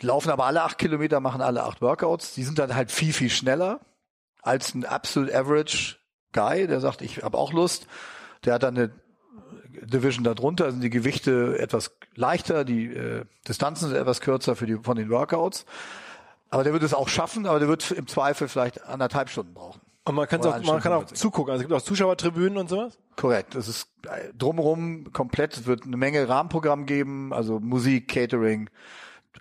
[0.03, 3.13] die laufen aber alle acht Kilometer, machen alle acht Workouts, die sind dann halt viel,
[3.13, 3.81] viel schneller
[4.43, 5.97] als ein Absolute Average
[6.33, 7.87] Guy, der sagt, ich habe auch Lust,
[8.45, 8.93] der hat dann eine
[9.87, 14.77] Division darunter sind die Gewichte etwas leichter, die äh, Distanzen sind etwas kürzer für die
[14.77, 15.67] von den Workouts.
[16.51, 19.81] Aber der wird es auch schaffen, aber der wird im Zweifel vielleicht anderthalb Stunden brauchen.
[20.07, 21.53] Und man, kann's auch, man kann auch zugucken.
[21.53, 22.99] Also es gibt auch Zuschauertribünen und sowas?
[23.17, 23.55] Korrekt.
[23.55, 25.57] Es ist äh, drumherum komplett.
[25.57, 28.69] Es wird eine Menge Rahmenprogramm geben, also Musik, Catering.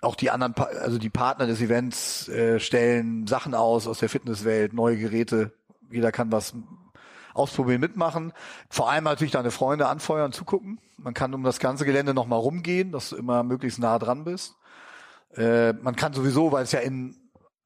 [0.00, 4.72] Auch die anderen, also die Partner des Events äh, stellen Sachen aus aus der Fitnesswelt,
[4.72, 5.52] neue Geräte.
[5.90, 6.54] Jeder kann was
[7.34, 8.32] ausprobieren, mitmachen.
[8.70, 10.80] Vor allem natürlich deine Freunde anfeuern, zugucken.
[10.96, 14.56] Man kann um das ganze Gelände nochmal rumgehen, dass du immer möglichst nah dran bist.
[15.36, 17.16] Äh, man kann sowieso, weil es ja in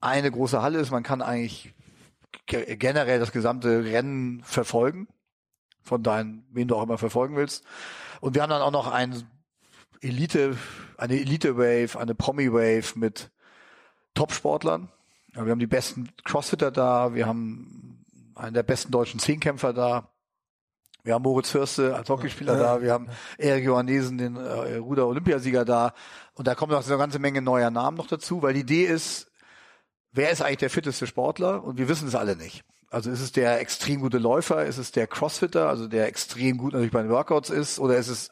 [0.01, 1.75] eine große Halle ist, man kann eigentlich
[2.49, 5.09] generell das gesamte Rennen verfolgen.
[5.83, 7.65] Von deinen, wen du auch immer verfolgen willst.
[8.21, 9.27] Und wir haben dann auch noch ein
[10.01, 10.57] Elite,
[10.97, 13.31] eine Elite Wave, eine Promi Wave mit
[14.15, 14.91] Top-Sportlern.
[15.33, 20.11] Wir haben die besten Crossfitter da, wir haben einen der besten deutschen Zehnkämpfer da.
[21.05, 22.59] Wir haben Moritz Fürste als Hockeyspieler ja.
[22.59, 25.95] da, wir haben Erik Johannesen, den äh, Ruder-Olympiasieger da.
[26.35, 29.28] Und da kommt noch eine ganze Menge neuer Namen noch dazu, weil die Idee ist,
[30.19, 31.65] wer ist eigentlich der fitteste Sportler?
[31.65, 32.65] Und wir wissen es alle nicht.
[32.91, 36.73] Also ist es der extrem gute Läufer, ist es der Crossfitter, also der extrem gut
[36.73, 38.31] natürlich bei den Workouts ist, oder ist es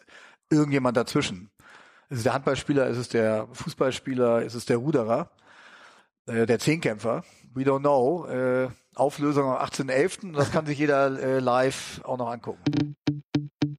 [0.51, 1.51] irgendjemand dazwischen?
[2.09, 5.31] Ist es der Handballspieler, ist es der Fußballspieler, ist es der Ruderer,
[6.27, 7.23] äh, der Zehnkämpfer?
[7.55, 8.27] We don't know.
[8.27, 10.35] Äh, Auflösung am 18.11.
[10.35, 12.97] Das kann sich jeder äh, live auch noch angucken.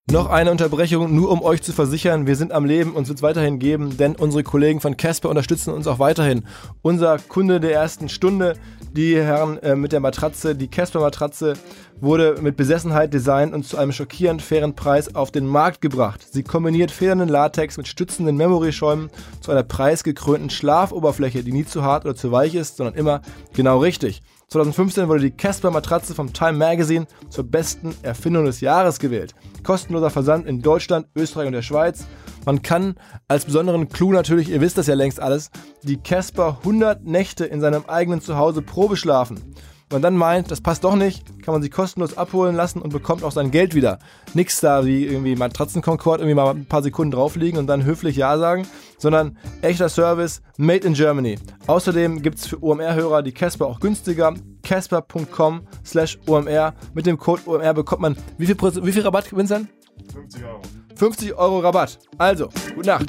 [0.10, 3.18] Noch eine Unterbrechung, nur um euch zu versichern, wir sind am Leben und es wird
[3.18, 6.45] es weiterhin geben, denn unsere Kollegen von Casper unterstützen uns auch weiterhin.
[6.82, 8.53] Unser Kunde der ersten Stunde,
[8.95, 11.55] die Herren äh, mit der Matratze, die Casper-Matratze,
[11.99, 16.26] wurde mit Besessenheit designt und zu einem schockierend fairen Preis auf den Markt gebracht.
[16.32, 19.10] Sie kombiniert federnden Latex mit stützenden Memory-Schäumen
[19.41, 23.22] zu einer preisgekrönten Schlafoberfläche, die nie zu hart oder zu weich ist, sondern immer
[23.53, 24.22] genau richtig.
[24.50, 29.36] 2015 wurde die Casper Matratze vom Time Magazine zur besten Erfindung des Jahres gewählt.
[29.62, 32.06] Kostenloser Versand in Deutschland, Österreich und der Schweiz.
[32.45, 32.95] Man kann
[33.28, 35.52] als besonderen Clou natürlich, ihr wisst das ja längst alles,
[35.84, 39.54] die Casper 100 Nächte in seinem eigenen Zuhause Probe schlafen
[39.89, 43.23] man dann meint, das passt doch nicht, kann man sie kostenlos abholen lassen und bekommt
[43.23, 43.99] auch sein Geld wieder.
[44.33, 48.38] Nix da wie irgendwie Matratzenkonkord irgendwie mal ein paar Sekunden draufliegen und dann höflich Ja
[48.38, 48.67] sagen,
[48.97, 51.39] sondern echter Service, made in Germany.
[51.67, 54.33] Außerdem gibt es für OMR-Hörer die Casper auch günstiger.
[54.63, 56.73] Casper.com slash OMR.
[56.93, 59.69] Mit dem Code OMR bekommt man wie viel, wie viel Rabatt, Vincent?
[60.13, 60.61] 50 Euro.
[60.95, 61.99] 50 Euro Rabatt.
[62.17, 63.07] Also, gute Nacht.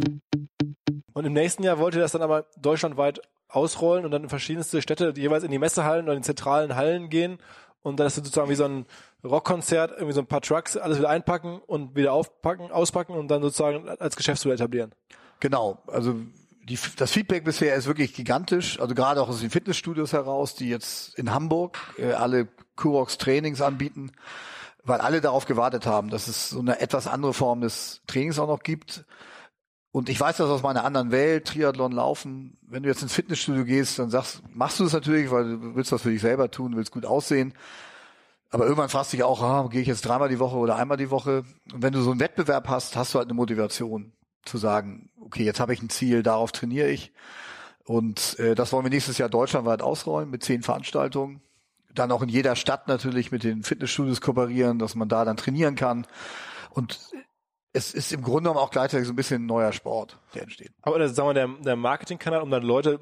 [1.14, 4.82] Und im nächsten Jahr wollt ihr das dann aber deutschlandweit ausrollen und dann in verschiedenste
[4.82, 7.38] Städte jeweils in die Messehallen oder in die zentralen Hallen gehen
[7.82, 8.86] und dann ist sozusagen wie so ein
[9.24, 13.42] Rockkonzert, irgendwie so ein paar Trucks, alles wieder einpacken und wieder aufpacken, auspacken und dann
[13.42, 14.92] sozusagen als Geschäftsmodell etablieren.
[15.40, 16.14] Genau, also
[16.68, 20.68] die, das Feedback bisher ist wirklich gigantisch, also gerade auch aus den Fitnessstudios heraus, die
[20.68, 24.12] jetzt in Hamburg äh, alle Kurox Trainings anbieten,
[24.84, 28.48] weil alle darauf gewartet haben, dass es so eine etwas andere Form des Trainings auch
[28.48, 29.04] noch gibt.
[29.90, 32.58] Und ich weiß das aus meiner anderen Welt, Triathlon, Laufen.
[32.62, 35.92] Wenn du jetzt ins Fitnessstudio gehst, dann sagst, machst du das natürlich, weil du willst
[35.92, 37.54] das für dich selber tun, willst gut aussehen.
[38.50, 40.96] Aber irgendwann fragst du dich auch, ah, gehe ich jetzt dreimal die Woche oder einmal
[40.96, 41.44] die Woche?
[41.72, 44.12] Und wenn du so einen Wettbewerb hast, hast du halt eine Motivation
[44.44, 47.12] zu sagen, okay, jetzt habe ich ein Ziel, darauf trainiere ich.
[47.84, 51.40] Und äh, das wollen wir nächstes Jahr deutschlandweit ausrollen mit zehn Veranstaltungen.
[51.94, 55.74] Dann auch in jeder Stadt natürlich mit den Fitnessstudios kooperieren, dass man da dann trainieren
[55.74, 56.06] kann.
[56.70, 57.00] Und
[57.72, 60.72] es ist im Grunde genommen auch gleichzeitig so ein bisschen ein neuer Sport, der entsteht.
[60.82, 63.00] Aber das, sagen wir, der, der Marketingkanal, um dann Leute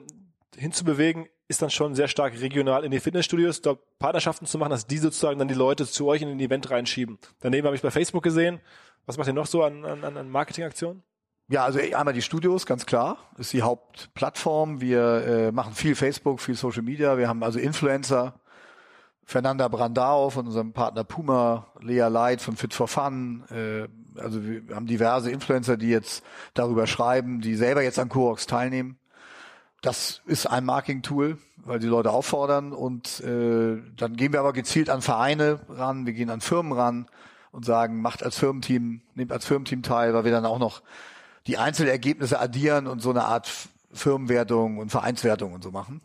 [0.57, 4.87] hinzubewegen, ist dann schon sehr stark regional in die Fitnessstudios, dort Partnerschaften zu machen, dass
[4.87, 7.19] die sozusagen dann die Leute zu euch in den Event reinschieben.
[7.41, 8.61] Daneben habe ich bei Facebook gesehen.
[9.07, 11.05] Was macht ihr noch so an, an, an Marketingaktionen?
[11.49, 14.81] Ja, also einmal die Studios, ganz klar, ist die Hauptplattform.
[14.81, 17.17] Wir äh, machen viel Facebook, viel Social Media.
[17.17, 18.41] Wir haben also Influencer,
[19.29, 23.43] Fernanda Brandau von unserem Partner Puma, Lea Light von Fit for Fun.
[23.51, 26.25] Äh, also wir haben diverse Influencer, die jetzt
[26.55, 28.99] darüber schreiben, die selber jetzt an Coorox teilnehmen.
[29.83, 34.89] Das ist ein Marketing-Tool, weil die Leute auffordern und äh, dann gehen wir aber gezielt
[34.89, 37.09] an Vereine ran, wir gehen an Firmen ran
[37.51, 40.83] und sagen, macht als Firmenteam, nehmt als Firmenteam teil, weil wir dann auch noch
[41.49, 43.51] die Einzelergebnisse addieren und so eine Art
[43.93, 46.01] Firmenwertung und Vereinswertung und so machen.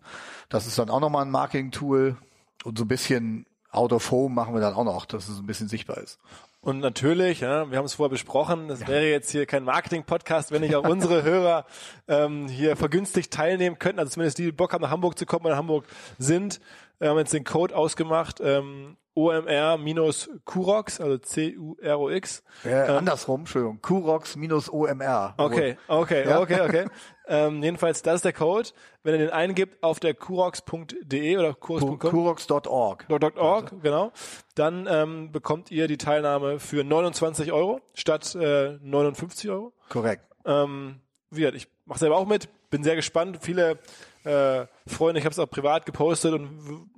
[0.49, 2.17] Das ist dann auch nochmal ein Marketing-Tool
[2.63, 5.45] und so ein bisschen Out of Home machen wir dann auch noch, dass es ein
[5.45, 6.19] bisschen sichtbar ist.
[6.59, 8.87] Und natürlich, ja, wir haben es vorher besprochen, das ja.
[8.87, 11.65] wäre jetzt hier kein Marketing-Podcast, wenn nicht auch unsere Hörer
[12.07, 15.45] ähm, hier vergünstigt teilnehmen könnten, also zumindest die, die Bock haben, nach Hamburg zu kommen
[15.45, 15.85] und in Hamburg
[16.19, 16.61] sind.
[16.99, 22.43] Wir haben jetzt den Code ausgemacht, ähm, OMR-Kurox, also C-U-R-O-X.
[22.65, 23.81] Ähm, andersrum, Entschuldigung.
[23.81, 25.33] Kurox minus OMR.
[25.37, 26.39] Okay, okay, ja.
[26.39, 26.85] okay, okay.
[27.27, 28.69] ähm, jedenfalls, das ist der Code.
[29.03, 31.99] Wenn ihr den eingibt auf der kurox.de oder kurox.com.
[31.99, 33.05] Kurox.org.
[33.35, 34.11] .org, genau.
[34.55, 39.73] Dann ähm, bekommt ihr die Teilnahme für 29 Euro statt äh, 59 Euro.
[39.89, 40.23] Korrekt.
[40.45, 41.01] Ähm,
[41.31, 43.39] wie gesagt, ich mache selber auch mit, bin sehr gespannt.
[43.41, 43.79] Viele
[44.23, 46.89] äh, Freunde, ich habe es auch privat gepostet und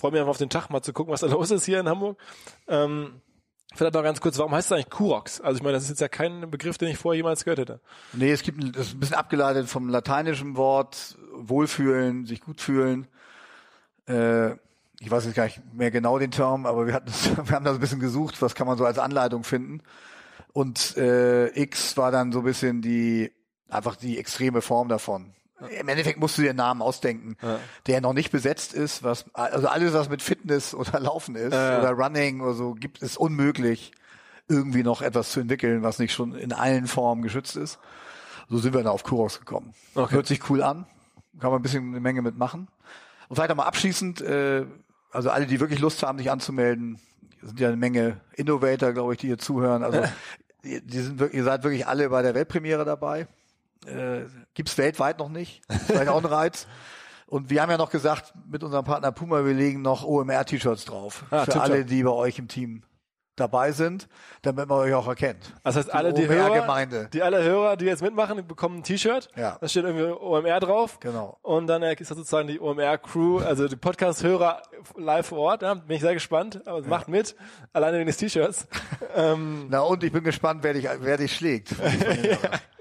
[0.00, 1.88] freue mich einfach auf den Tag mal zu gucken, was da los ist hier in
[1.88, 2.18] Hamburg.
[2.68, 3.20] Ähm,
[3.72, 5.40] Vielleicht noch ganz kurz, warum heißt es eigentlich Kurox?
[5.40, 7.80] Also ich meine, das ist jetzt ja kein Begriff, den ich vorher jemals gehört hätte.
[8.12, 13.06] Nee, es gibt das ist ein bisschen abgeleitet vom lateinischen Wort wohlfühlen, sich gut fühlen.
[14.08, 14.54] Äh,
[14.98, 17.64] ich weiß jetzt gar nicht mehr genau den Term, aber wir hatten das, wir haben
[17.64, 19.82] da so ein bisschen gesucht, was kann man so als Anleitung finden.
[20.52, 23.30] Und äh, X war dann so ein bisschen die
[23.68, 25.32] einfach die extreme Form davon.
[25.68, 27.58] Im Endeffekt musst du dir einen Namen ausdenken, ja.
[27.86, 31.80] der noch nicht besetzt ist, was, also alles, was mit Fitness oder Laufen ist ja.
[31.80, 33.92] oder Running oder so, gibt es unmöglich,
[34.48, 37.78] irgendwie noch etwas zu entwickeln, was nicht schon in allen Formen geschützt ist.
[38.48, 39.74] So sind wir dann auf Kurox gekommen.
[39.94, 40.14] Okay.
[40.14, 40.86] Hört sich cool an,
[41.38, 42.66] kann man ein bisschen eine Menge mitmachen.
[43.28, 44.66] Und vielleicht mal abschließend, äh,
[45.12, 46.98] also alle, die wirklich Lust haben, sich anzumelden,
[47.42, 49.84] sind ja eine Menge Innovator, glaube ich, die hier zuhören.
[49.84, 50.02] Also
[50.64, 53.28] die, die sind wirklich, ihr seid wirklich alle bei der Weltpremiere dabei
[53.86, 55.62] äh, gibt's weltweit noch nicht.
[55.86, 56.66] Vielleicht auch ein Reiz.
[57.26, 61.24] Und wir haben ja noch gesagt, mit unserem Partner Puma, wir legen noch OMR-T-Shirts drauf.
[61.30, 62.82] Ah, für alle, die bei euch im Team
[63.40, 64.08] dabei sind,
[64.42, 65.54] damit man euch auch erkennt.
[65.64, 69.28] Das heißt, alle die, die Hörer, die alle Hörer, die jetzt mitmachen, bekommen ein T-Shirt.
[69.36, 69.56] Ja.
[69.60, 71.00] Da steht irgendwie OMR drauf.
[71.00, 71.38] Genau.
[71.42, 74.62] Und dann ist das sozusagen die OMR-Crew, also die Podcast-Hörer
[74.96, 75.62] live vor Ort.
[75.62, 76.60] Ja, bin ich sehr gespannt.
[76.66, 76.88] Aber ja.
[76.88, 77.34] macht mit,
[77.72, 78.66] alleine wegen des T-Shirts.
[79.16, 81.70] ähm, Na und ich bin gespannt, wer dich, wer dich schlägt.
[82.22, 82.36] ja.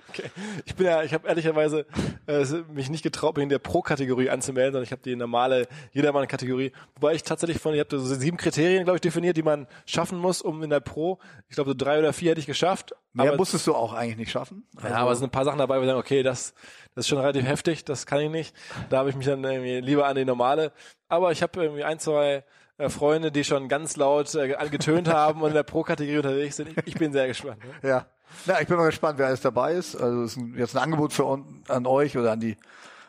[0.09, 0.29] Okay.
[0.65, 1.85] Ich bin ja, ich habe ehrlicherweise
[2.27, 6.71] äh, mich nicht getraut, mich in der Pro-Kategorie anzumelden, sondern ich habe die normale Jedermann-Kategorie.
[6.95, 10.17] Wobei ich tatsächlich von, ihr habt so sieben Kriterien, glaube ich, definiert, die man schaffen
[10.17, 12.93] muss, um in der Pro, ich glaube so drei oder vier hätte ich geschafft.
[13.13, 14.67] Mehr musstest du auch eigentlich nicht schaffen.
[14.75, 16.53] Also ja, aber es sind ein paar Sachen dabei, wo ich sage, okay, das,
[16.95, 18.55] das ist schon relativ heftig, das kann ich nicht.
[18.89, 20.71] Da habe ich mich dann irgendwie lieber an die normale.
[21.07, 22.43] Aber ich habe irgendwie ein, zwei
[22.77, 26.69] äh, Freunde, die schon ganz laut äh, getönt haben und in der Pro-Kategorie unterwegs sind.
[26.69, 27.59] Ich, ich bin sehr gespannt.
[27.63, 27.89] Ne?
[27.89, 28.07] Ja.
[28.45, 29.95] Na, ich bin mal gespannt, wer alles dabei ist.
[29.95, 32.57] Also es ist ein, jetzt ein Angebot für an euch oder an die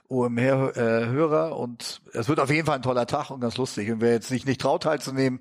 [0.09, 3.91] OMR-Hörer und es wird auf jeden Fall ein toller Tag und ganz lustig.
[3.91, 5.41] Und wer jetzt sich nicht traut teilzunehmen,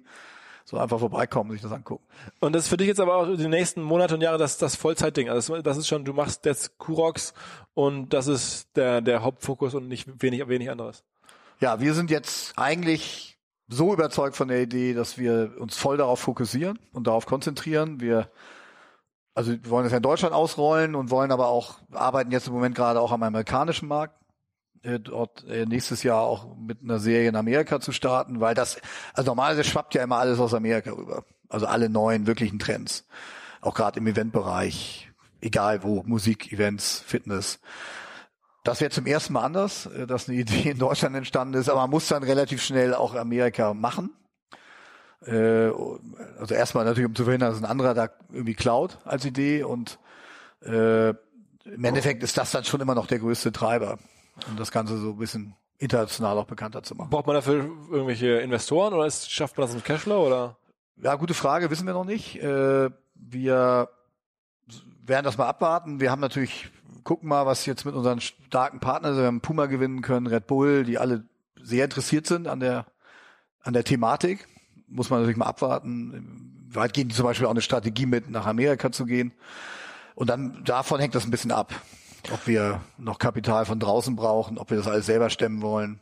[0.64, 2.04] so einfach vorbeikommen und sich das angucken.
[2.40, 4.76] Und das ist für dich jetzt aber auch die nächsten Monate und Jahre das, das
[4.76, 5.28] Vollzeitding.
[5.28, 7.34] Also das ist schon, du machst jetzt Kurox
[7.74, 11.04] und das ist der, der Hauptfokus und nicht wenig, wenig anderes.
[11.60, 16.20] Ja, wir sind jetzt eigentlich so überzeugt von der Idee, dass wir uns voll darauf
[16.20, 18.00] fokussieren und darauf konzentrieren.
[18.00, 18.30] Wir
[19.40, 22.54] also wir wollen das ja in Deutschland ausrollen und wollen aber auch, arbeiten jetzt im
[22.54, 24.14] Moment gerade auch am amerikanischen Markt,
[24.84, 28.82] äh, dort äh, nächstes Jahr auch mit einer Serie in Amerika zu starten, weil das,
[29.14, 31.24] also normalerweise schwappt ja immer alles aus Amerika rüber.
[31.48, 33.08] Also alle neuen wirklichen Trends.
[33.62, 35.10] Auch gerade im Eventbereich,
[35.40, 37.62] egal wo, Musik, Events, Fitness.
[38.66, 41.80] Das wäre zum ersten Mal anders, äh, dass eine Idee in Deutschland entstanden ist, aber
[41.80, 44.12] man muss dann relativ schnell auch Amerika machen.
[45.26, 45.72] Äh,
[46.40, 50.00] also erstmal natürlich, um zu verhindern, dass ein anderer da irgendwie klaut als Idee und
[50.62, 54.00] äh, im Endeffekt ist das dann schon immer noch der größte Treiber,
[54.50, 57.10] um das Ganze so ein bisschen international auch bekannter zu machen.
[57.10, 60.58] Braucht man dafür irgendwelche Investoren oder ist, schafft man das mit Cashflow oder?
[60.98, 62.42] Ja, gute Frage, wissen wir noch nicht.
[62.42, 63.90] Äh, wir
[65.06, 66.00] werden das mal abwarten.
[66.00, 66.70] Wir haben natürlich,
[67.04, 70.84] gucken mal, was jetzt mit unseren starken Partnern, wir haben Puma gewinnen können, Red Bull,
[70.84, 71.26] die alle
[71.62, 72.86] sehr interessiert sind an der,
[73.62, 74.48] an der Thematik
[74.90, 76.68] muss man natürlich mal abwarten.
[76.72, 79.34] Weitgehend zum Beispiel auch eine Strategie mit, nach Amerika zu gehen.
[80.16, 81.74] Und dann davon hängt das ein bisschen ab.
[82.32, 86.00] Ob wir noch Kapital von draußen brauchen, ob wir das alles selber stemmen wollen.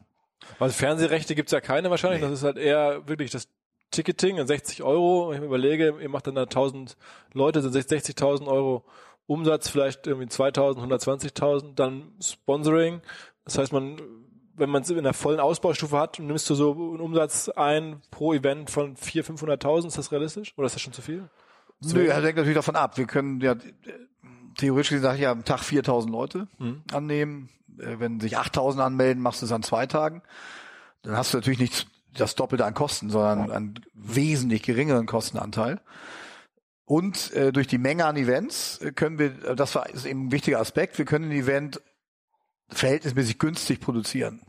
[0.59, 2.21] Weil Fernsehrechte gibt's ja keine wahrscheinlich.
[2.21, 2.29] Nee.
[2.29, 3.47] Das ist halt eher wirklich das
[3.91, 5.33] Ticketing, 60 Euro.
[5.33, 6.97] Ich überlege, ihr macht dann da 1000
[7.33, 8.85] Leute, sind 60.000 Euro
[9.27, 13.01] Umsatz, vielleicht irgendwie 2000, 120.000, dann Sponsoring.
[13.45, 14.01] Das heißt, man,
[14.57, 18.33] wenn man es in der vollen Ausbaustufe hat, nimmst du so einen Umsatz ein pro
[18.33, 19.87] Event von 400.000, 500.000.
[19.87, 20.53] Ist das realistisch?
[20.57, 21.29] Oder ist das schon zu viel?
[21.81, 22.97] Nö, er hängt natürlich davon ab.
[22.97, 23.55] Wir können ja
[24.57, 26.81] theoretisch gesagt ja am Tag 4000 Leute mhm.
[26.91, 27.49] annehmen.
[27.79, 30.23] Äh, wenn sich 8000 anmelden, machst du es an zwei Tagen.
[31.03, 35.79] Dann hast du natürlich nicht das Doppelte an Kosten, sondern einen wesentlich geringeren Kostenanteil.
[36.85, 40.59] Und äh, durch die Menge an Events können wir, das war ist eben ein wichtiger
[40.59, 41.81] Aspekt, wir können ein Event
[42.69, 44.41] verhältnismäßig günstig produzieren.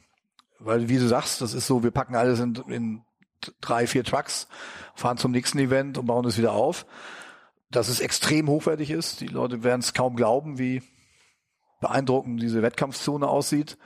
[0.59, 3.02] Weil, wie du sagst, das ist so, wir packen alles in, in
[3.61, 4.48] drei, vier Trucks,
[4.94, 6.86] fahren zum nächsten Event und bauen es wieder auf
[7.70, 9.20] dass es extrem hochwertig ist.
[9.20, 10.82] Die Leute werden es kaum glauben, wie
[11.80, 13.78] beeindruckend diese Wettkampfzone aussieht.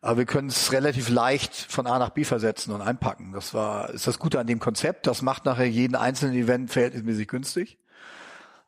[0.00, 3.32] Aber wir können es relativ leicht von A nach B versetzen und einpacken.
[3.32, 5.06] Das war, ist das Gute an dem Konzept.
[5.06, 7.78] Das macht nachher jeden einzelnen Event verhältnismäßig günstig,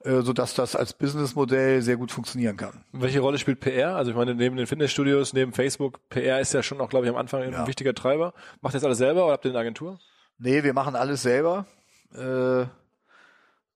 [0.02, 2.84] so dass das als Businessmodell sehr gut funktionieren kann.
[2.92, 3.96] Welche Rolle spielt PR?
[3.96, 7.10] Also ich meine, neben den Fitnessstudios, neben Facebook, PR ist ja schon auch, glaube ich,
[7.10, 8.32] am Anfang ein wichtiger Treiber.
[8.62, 9.98] Macht ihr das alles selber oder habt ihr eine Agentur?
[10.38, 11.66] Nee, wir machen alles selber.
[12.14, 12.64] Äh,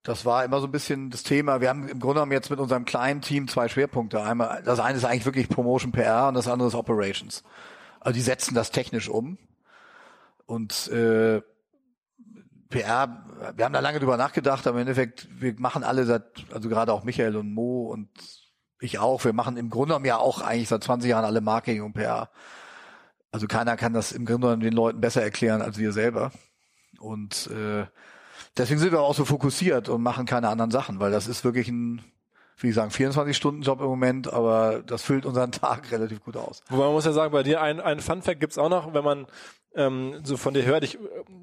[0.02, 1.60] das war immer so ein bisschen das Thema.
[1.60, 4.22] Wir haben im Grunde genommen jetzt mit unserem kleinen Team zwei Schwerpunkte.
[4.22, 7.42] Einmal, das eine ist eigentlich wirklich Promotion PR und das andere ist Operations.
[8.00, 9.38] Also die setzen das technisch um.
[10.46, 11.40] Und äh,
[12.78, 13.24] PR,
[13.56, 16.92] wir haben da lange drüber nachgedacht, aber im Endeffekt, wir machen alle seit, also gerade
[16.92, 18.08] auch Michael und Mo und
[18.80, 21.82] ich auch, wir machen im Grunde genommen ja auch eigentlich seit 20 Jahren alle Marketing
[21.82, 22.30] und PR.
[23.32, 26.32] Also keiner kann das im Grunde genommen den Leuten besser erklären als wir selber.
[26.98, 27.86] Und äh,
[28.56, 31.68] Deswegen sind wir auch so fokussiert und machen keine anderen Sachen, weil das ist wirklich
[31.68, 32.02] ein,
[32.58, 36.62] wie gesagt, 24-Stunden-Job im Moment, aber das füllt unseren Tag relativ gut aus.
[36.68, 39.26] Wobei man muss ja sagen, bei dir ein, ein Fun-Fact gibt's auch noch, wenn man
[39.76, 40.98] ähm, so von dir hört, ich äh,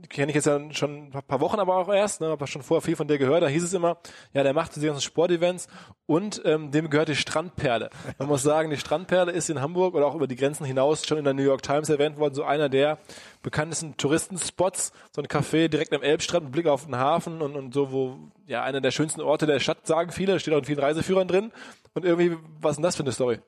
[0.10, 2.82] kenne ich jetzt ja schon ein paar Wochen aber auch erst, ne, habe schon vorher
[2.82, 3.98] viel von dir gehört, da hieß es immer,
[4.34, 5.68] ja, der macht diese ganzen Sportevents
[6.06, 7.90] und ähm, dem gehört die Strandperle.
[8.18, 11.18] Man muss sagen, die Strandperle ist in Hamburg oder auch über die Grenzen hinaus schon
[11.18, 13.00] in der New York Times erwähnt worden, so einer der
[13.44, 17.74] bekanntesten Touristenspots, so ein Café direkt am Elbstrand mit Blick auf den Hafen und, und
[17.74, 18.18] so, wo,
[18.48, 21.52] ja, einer der schönsten Orte der Stadt, sagen viele, steht auch in vielen Reiseführern drin
[21.94, 23.40] und irgendwie, was ist denn das für eine Story?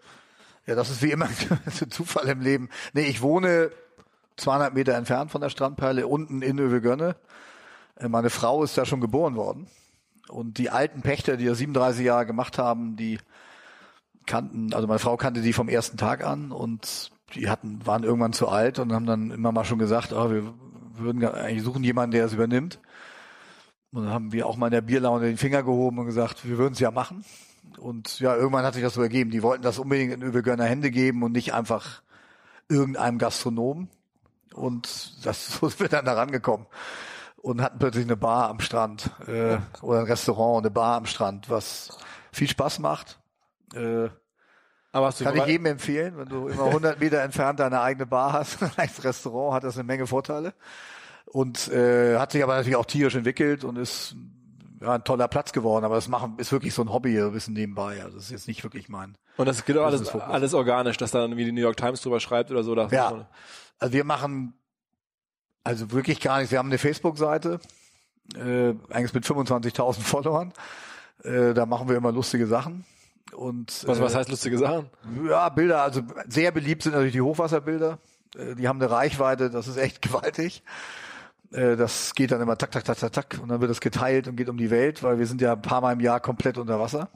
[0.66, 1.28] Ja, das ist wie immer
[1.66, 2.70] ein Zufall im Leben.
[2.94, 3.72] Nee, ich wohne
[4.38, 7.16] 200 Meter entfernt von der Strandperle, unten in Övelgönne.
[7.96, 9.68] Äh, meine Frau ist da schon geboren worden.
[10.30, 13.20] Und die alten Pächter, die ja 37 Jahre gemacht haben, die
[14.26, 18.34] kannten, also meine Frau kannte die vom ersten Tag an und die hatten, waren irgendwann
[18.34, 20.54] zu alt und haben dann immer mal schon gesagt, oh, wir
[20.96, 22.80] würden eigentlich suchen jemanden, der es übernimmt.
[23.92, 26.58] Und dann haben wir auch mal in der Bierlaune den Finger gehoben und gesagt, wir
[26.58, 27.26] würden es ja machen.
[27.78, 29.32] Und ja, irgendwann hat sich das so ergeben.
[29.32, 32.02] Die wollten das unbedingt in Övelgönner Hände geben und nicht einfach
[32.70, 33.90] irgendeinem Gastronomen.
[34.54, 36.68] Und das so sind wir dann da rangekommen
[37.44, 41.06] und hatten plötzlich eine Bar am Strand äh, oder ein Restaurant und eine Bar am
[41.06, 41.98] Strand, was
[42.32, 43.20] viel Spaß macht.
[43.76, 44.10] Äh,
[44.94, 48.06] aber hast du kann ich jedem empfehlen, wenn du immer 100 Meter entfernt deine eigene
[48.06, 50.54] Bar hast, als Restaurant, hat das eine Menge Vorteile.
[51.26, 54.16] Und äh, hat sich aber natürlich auch tierisch entwickelt und ist
[54.80, 57.56] ja, ein toller Platz geworden, aber das machen ist wirklich so ein Hobby, ein bisschen
[57.56, 58.04] nebenbei.
[58.04, 59.18] Also das ist jetzt nicht wirklich mein.
[59.38, 62.20] Und das geht auch alles, alles organisch, dass dann wie die New York Times drüber
[62.20, 62.76] schreibt oder so.
[62.76, 63.28] Ja.
[63.80, 64.54] Also wir machen
[65.64, 66.52] also wirklich gar nichts.
[66.52, 67.60] Wir haben eine Facebook-Seite,
[68.36, 70.54] äh, eigentlich mit 25.000 Followern.
[71.24, 72.86] Äh, da machen wir immer lustige Sachen.
[73.34, 74.90] Und, was, was äh, heißt lustige Sachen?
[75.28, 78.00] Ja, Bilder, also sehr beliebt sind natürlich die Hochwasserbilder.
[78.36, 80.64] Äh, die haben eine Reichweite, das ist echt gewaltig.
[81.52, 84.28] Äh, das geht dann immer tak, tak, tak, tak, tak und dann wird es geteilt
[84.28, 86.58] und geht um die Welt, weil wir sind ja ein paar Mal im Jahr komplett
[86.58, 87.10] unter Wasser.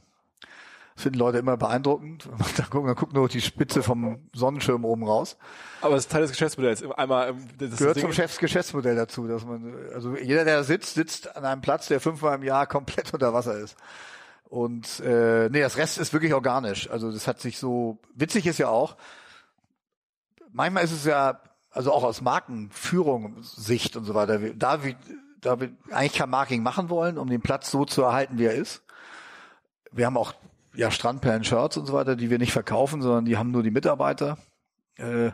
[0.98, 2.28] Finden Leute immer beeindruckend.
[2.58, 5.38] Dann gucken, dann gucken nur die Spitze vom Sonnenschirm oben raus.
[5.82, 6.84] Aber das ist Teil des Geschäftsmodells.
[6.92, 11.46] Einmal, ähm, das gehört zum Chefsgeschäftsmodell dazu, dass man, also jeder, der sitzt, sitzt an
[11.46, 13.78] einem Platz, der fünfmal im Jahr komplett unter Wasser ist.
[14.50, 16.90] Und äh, nee, das Rest ist wirklich organisch.
[16.90, 18.98] Also das hat sich so witzig ist ja auch.
[20.52, 24.40] Manchmal ist es ja, also auch aus Markenführung Sicht und so weiter.
[24.40, 24.96] Da wir,
[25.42, 28.56] da wir eigentlich kein Marketing machen wollen, um den Platz so zu erhalten, wie er
[28.56, 28.82] ist.
[29.92, 30.34] Wir haben auch
[30.78, 34.38] ja, Strandperlen-Shirts und so weiter, die wir nicht verkaufen, sondern die haben nur die Mitarbeiter,
[34.98, 35.32] äh,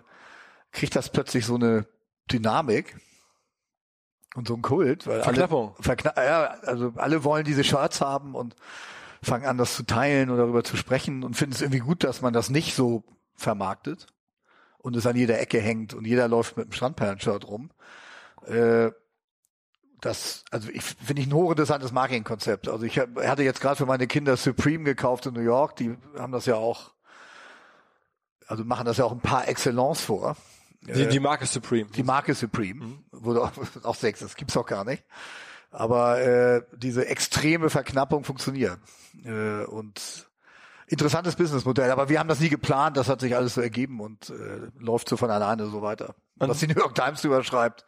[0.72, 1.86] kriegt das plötzlich so eine
[2.32, 2.96] Dynamik
[4.36, 5.74] und so ein Kult, weil Verknappung.
[5.76, 8.56] alle, verkna ja, also alle wollen diese Shirts haben und
[9.22, 12.22] fangen an, das zu teilen oder darüber zu sprechen und finden es irgendwie gut, dass
[12.22, 13.04] man das nicht so
[13.36, 14.08] vermarktet
[14.78, 17.70] und es an jeder Ecke hängt und jeder läuft mit einem Strandperlen-Shirt rum.
[18.46, 18.92] Äh,
[20.06, 22.68] das, also ich finde ich ein hochinteressantes Marketingkonzept.
[22.68, 26.34] Also ich hatte jetzt gerade für meine Kinder Supreme gekauft in New York, die haben
[26.34, 26.92] das ja auch,
[28.48, 30.36] also machen das ja auch ein paar Excellence vor.
[30.82, 31.90] Die, die Marke Supreme.
[31.92, 33.04] Die Marke Supreme, mhm.
[33.12, 33.52] wurde auch,
[33.84, 35.04] auch sechs, das gibt's auch gar nicht.
[35.72, 38.80] Aber äh, diese extreme Verknappung funktioniert.
[39.24, 40.28] Äh, und
[40.88, 41.90] interessantes Businessmodell.
[41.90, 45.08] Aber wir haben das nie geplant, das hat sich alles so ergeben und äh, läuft
[45.08, 46.14] so von alleine so weiter.
[46.36, 47.86] Was die New York Times überschreibt,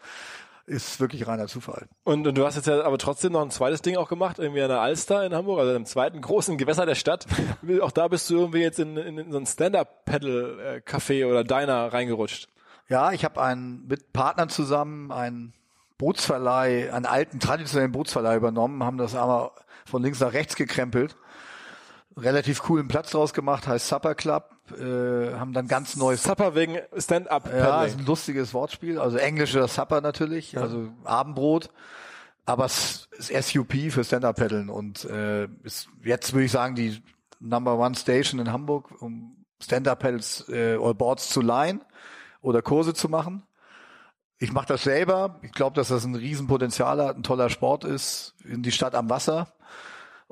[0.66, 1.88] ist wirklich reiner Zufall.
[2.04, 4.62] Und, und, du hast jetzt ja aber trotzdem noch ein zweites Ding auch gemacht, irgendwie
[4.62, 7.26] an der Alster in Hamburg, also im zweiten großen Gewässer der Stadt.
[7.82, 12.48] auch da bist du irgendwie jetzt in, in, in so ein Stand-Up-Pedal-Café oder Diner reingerutscht.
[12.88, 15.54] Ja, ich habe einen mit Partnern zusammen einen
[15.98, 19.54] Bootsverleih, einen alten traditionellen Bootsverleih übernommen, haben das aber
[19.86, 21.16] von links nach rechts gekrempelt,
[22.18, 26.80] relativ coolen Platz draus gemacht, heißt Supper Club, äh, haben dann ganz neues Supper wegen
[26.98, 27.50] Stand-up.
[27.52, 30.62] Ja, ist ein lustiges Wortspiel, also englischer Supper natürlich, ja.
[30.62, 31.70] also Abendbrot,
[32.46, 37.02] aber es ist SUP für Stand-up-Paddeln und äh, ist jetzt würde ich sagen die
[37.40, 41.84] Number One Station in Hamburg, um Stand-up-Paddles äh, oder Boards zu leihen
[42.42, 43.44] oder Kurse zu machen.
[44.38, 45.40] Ich mache das selber.
[45.44, 49.10] Ich glaube, dass das ein Riesenpotenzial hat, ein toller Sport ist, in die Stadt am
[49.10, 49.48] Wasser.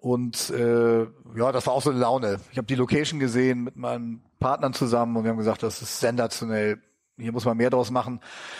[0.03, 2.41] Und äh, ja, das war auch so eine Laune.
[2.51, 6.01] Ich habe die Location gesehen mit meinen Partnern zusammen und wir haben gesagt, das ist
[6.01, 6.81] sensationell.
[7.17, 8.19] Hier muss man mehr draus machen.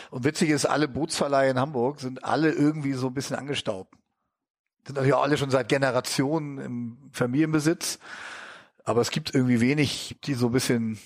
[0.10, 3.94] Und witzig ist, alle Bootsverleihe in Hamburg sind alle irgendwie so ein bisschen angestaubt.
[4.88, 8.00] Sind natürlich auch alle schon seit Generationen im Familienbesitz.
[8.86, 10.98] Aber es gibt irgendwie wenig, die so ein bisschen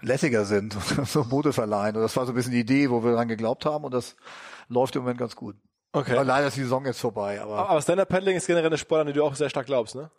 [0.00, 1.96] lässiger sind, so Boote verleihen.
[1.96, 4.14] Und das war so ein bisschen die Idee, wo wir dran geglaubt haben und das
[4.68, 5.56] läuft im Moment ganz gut.
[5.94, 6.12] Okay.
[6.14, 7.40] Aber leider ist die Saison jetzt vorbei.
[7.40, 10.10] Aber, aber Stand-Up-Paddling ist generell eine Sportart, an die du auch sehr stark glaubst, ne?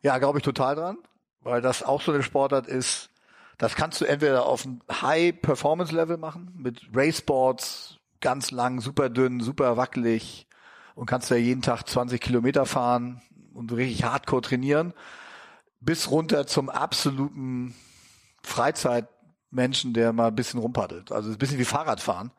[0.00, 0.96] Ja, glaube ich total dran,
[1.42, 3.10] weil das auch so eine Sportart ist,
[3.58, 9.76] das kannst du entweder auf einem High-Performance-Level machen, mit Raceboards, ganz lang, super dünn, super
[9.76, 10.46] wackelig
[10.94, 13.20] und kannst da jeden Tag 20 Kilometer fahren
[13.52, 14.94] und richtig hardcore trainieren,
[15.80, 17.74] bis runter zum absoluten
[18.42, 19.06] Freizeit
[19.50, 21.12] Menschen, der mal ein bisschen rumpaddelt.
[21.12, 22.30] Also ein bisschen wie Fahrradfahren.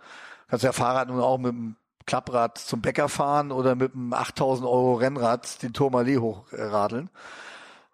[0.47, 1.75] Kannst ja Fahrrad nun auch mit dem
[2.11, 7.09] Klapprad zum Bäcker fahren oder mit einem 8000 Euro Rennrad den Tourmalet hochradeln.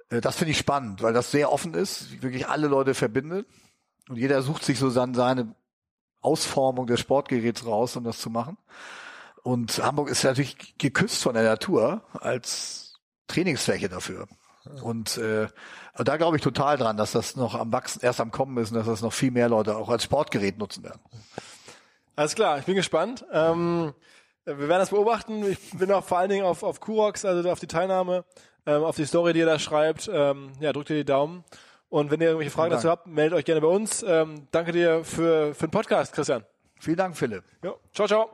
[0.09, 3.45] Äh, das finde ich spannend, weil das sehr offen ist, wirklich alle Leute verbindet
[4.09, 5.53] und jeder sucht sich so dann seine
[6.19, 8.57] Ausformung des Sportgeräts raus, um das zu machen.
[9.43, 12.95] Und Hamburg ist natürlich geküsst von der Natur als
[13.27, 14.27] Trainingsfläche dafür.
[14.81, 15.47] Und äh,
[15.95, 18.77] da glaube ich total dran, dass das noch am Wachsen, erst am Kommen ist und
[18.77, 21.01] dass das noch viel mehr Leute auch als Sportgerät nutzen werden.
[22.17, 23.23] Alles klar, ich bin gespannt.
[23.31, 23.93] Ähm,
[24.43, 25.45] wir werden das beobachten.
[25.45, 28.25] Ich bin auch vor allen Dingen auf, auf Kurox, also auf die Teilnahme,
[28.65, 30.09] ähm, auf die Story, die ihr da schreibt.
[30.11, 31.43] Ähm, ja, drückt ihr die Daumen.
[31.89, 34.03] Und wenn ihr irgendwelche Fragen dazu habt, meldet euch gerne bei uns.
[34.03, 36.43] Ähm, danke dir für, für den Podcast, Christian.
[36.79, 37.43] Vielen Dank, Philipp.
[37.63, 38.29] Jo, ciao, ciao.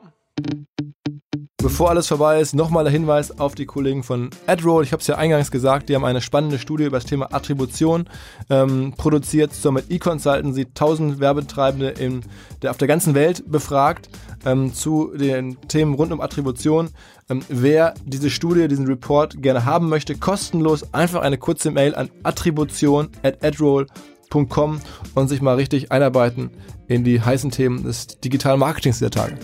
[1.64, 4.84] Bevor alles vorbei ist, nochmal der Hinweis auf die Kollegen von AdRoll.
[4.84, 8.06] Ich habe es ja eingangs gesagt, die haben eine spannende Studie über das Thema Attribution
[8.50, 9.54] ähm, produziert.
[9.54, 12.20] Zusammen mit eConsultant sie 1000 Werbetreibende in
[12.60, 14.10] der, auf der ganzen Welt befragt
[14.44, 16.90] ähm, zu den Themen rund um Attribution.
[17.30, 22.10] Ähm, wer diese Studie, diesen Report gerne haben möchte, kostenlos einfach eine kurze Mail an
[22.24, 24.80] attribution.adroll.com
[25.14, 26.50] und sich mal richtig einarbeiten
[26.88, 29.38] in die heißen Themen des digitalen Marketings der Tage.